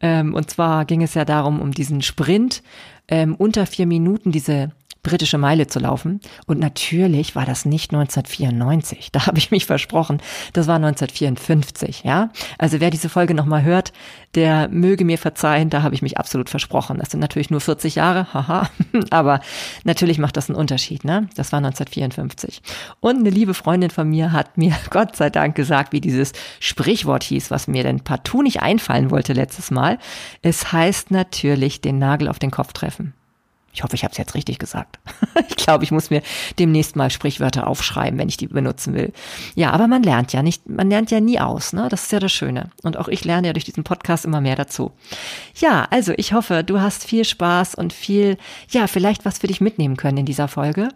[0.00, 2.62] Ähm, und zwar ging es ja darum, um diesen Sprint
[3.08, 4.70] ähm, unter vier Minuten, diese
[5.02, 6.20] britische Meile zu laufen.
[6.46, 9.10] Und natürlich war das nicht 1994.
[9.10, 10.22] Da habe ich mich versprochen.
[10.52, 12.30] Das war 1954, ja.
[12.56, 13.92] Also wer diese Folge nochmal hört,
[14.36, 16.98] der möge mir verzeihen, da habe ich mich absolut versprochen.
[16.98, 18.70] Das sind natürlich nur 40 Jahre, haha.
[19.10, 19.40] Aber
[19.82, 21.28] natürlich macht das einen Unterschied, ne?
[21.34, 22.62] Das war 1954.
[23.00, 27.24] Und eine liebe Freundin von mir hat mir Gott sei Dank gesagt, wie dieses Sprichwort
[27.24, 29.98] hieß, was mir denn partout nicht einfallen wollte letztes Mal.
[30.42, 33.14] Es heißt natürlich den Nagel auf den Kopf treffen.
[33.74, 34.98] Ich hoffe, ich habe es jetzt richtig gesagt.
[35.48, 36.22] ich glaube, ich muss mir
[36.58, 39.12] demnächst mal Sprichwörter aufschreiben, wenn ich die benutzen will.
[39.54, 41.88] Ja, aber man lernt ja nicht, man lernt ja nie aus, ne?
[41.88, 42.70] Das ist ja das Schöne.
[42.82, 44.92] Und auch ich lerne ja durch diesen Podcast immer mehr dazu.
[45.58, 48.36] Ja, also ich hoffe, du hast viel Spaß und viel,
[48.70, 50.88] ja, vielleicht was für dich mitnehmen können in dieser Folge.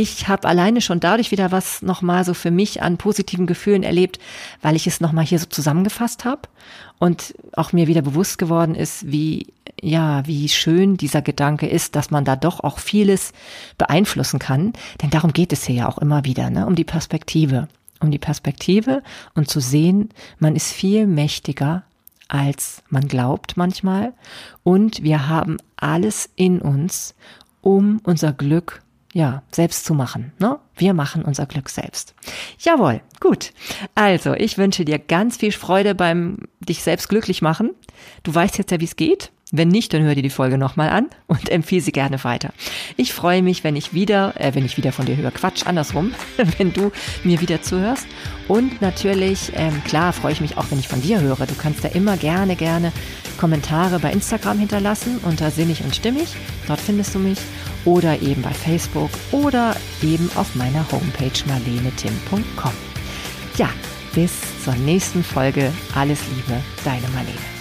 [0.00, 4.20] Ich habe alleine schon dadurch wieder was nochmal so für mich an positiven Gefühlen erlebt,
[4.62, 6.42] weil ich es nochmal hier so zusammengefasst habe
[7.00, 9.48] und auch mir wieder bewusst geworden ist, wie
[9.82, 13.32] ja, wie schön dieser Gedanke ist, dass man da doch auch vieles
[13.76, 14.72] beeinflussen kann.
[15.02, 16.64] Denn darum geht es hier ja auch immer wieder, ne?
[16.64, 17.66] um die Perspektive.
[17.98, 19.02] Um die Perspektive
[19.34, 21.82] und zu sehen, man ist viel mächtiger,
[22.28, 24.12] als man glaubt manchmal.
[24.62, 27.16] Und wir haben alles in uns,
[27.62, 28.80] um unser Glück
[29.18, 30.30] ja, selbst zu machen.
[30.38, 30.60] Ne?
[30.76, 32.14] Wir machen unser Glück selbst.
[32.60, 33.52] Jawohl, gut.
[33.96, 37.70] Also, ich wünsche dir ganz viel Freude beim dich selbst glücklich machen.
[38.22, 39.32] Du weißt jetzt ja, wie es geht.
[39.50, 42.52] Wenn nicht, dann hör dir die Folge nochmal an und empfehle sie gerne weiter.
[42.96, 45.32] Ich freue mich, wenn ich wieder, äh, wenn ich wieder von dir höre.
[45.32, 46.14] Quatsch, andersrum,
[46.58, 46.92] wenn du
[47.24, 48.06] mir wieder zuhörst.
[48.46, 51.44] Und natürlich, ähm, klar, freue ich mich auch, wenn ich von dir höre.
[51.44, 52.92] Du kannst da immer gerne, gerne
[53.36, 56.36] Kommentare bei Instagram hinterlassen unter sinnig und stimmig.
[56.68, 57.38] Dort findest du mich.
[57.88, 62.72] Oder eben bei Facebook oder eben auf meiner Homepage marlenetim.com.
[63.56, 63.70] Ja,
[64.14, 64.30] bis
[64.62, 65.72] zur nächsten Folge.
[65.94, 67.57] Alles Liebe, deine Marlene.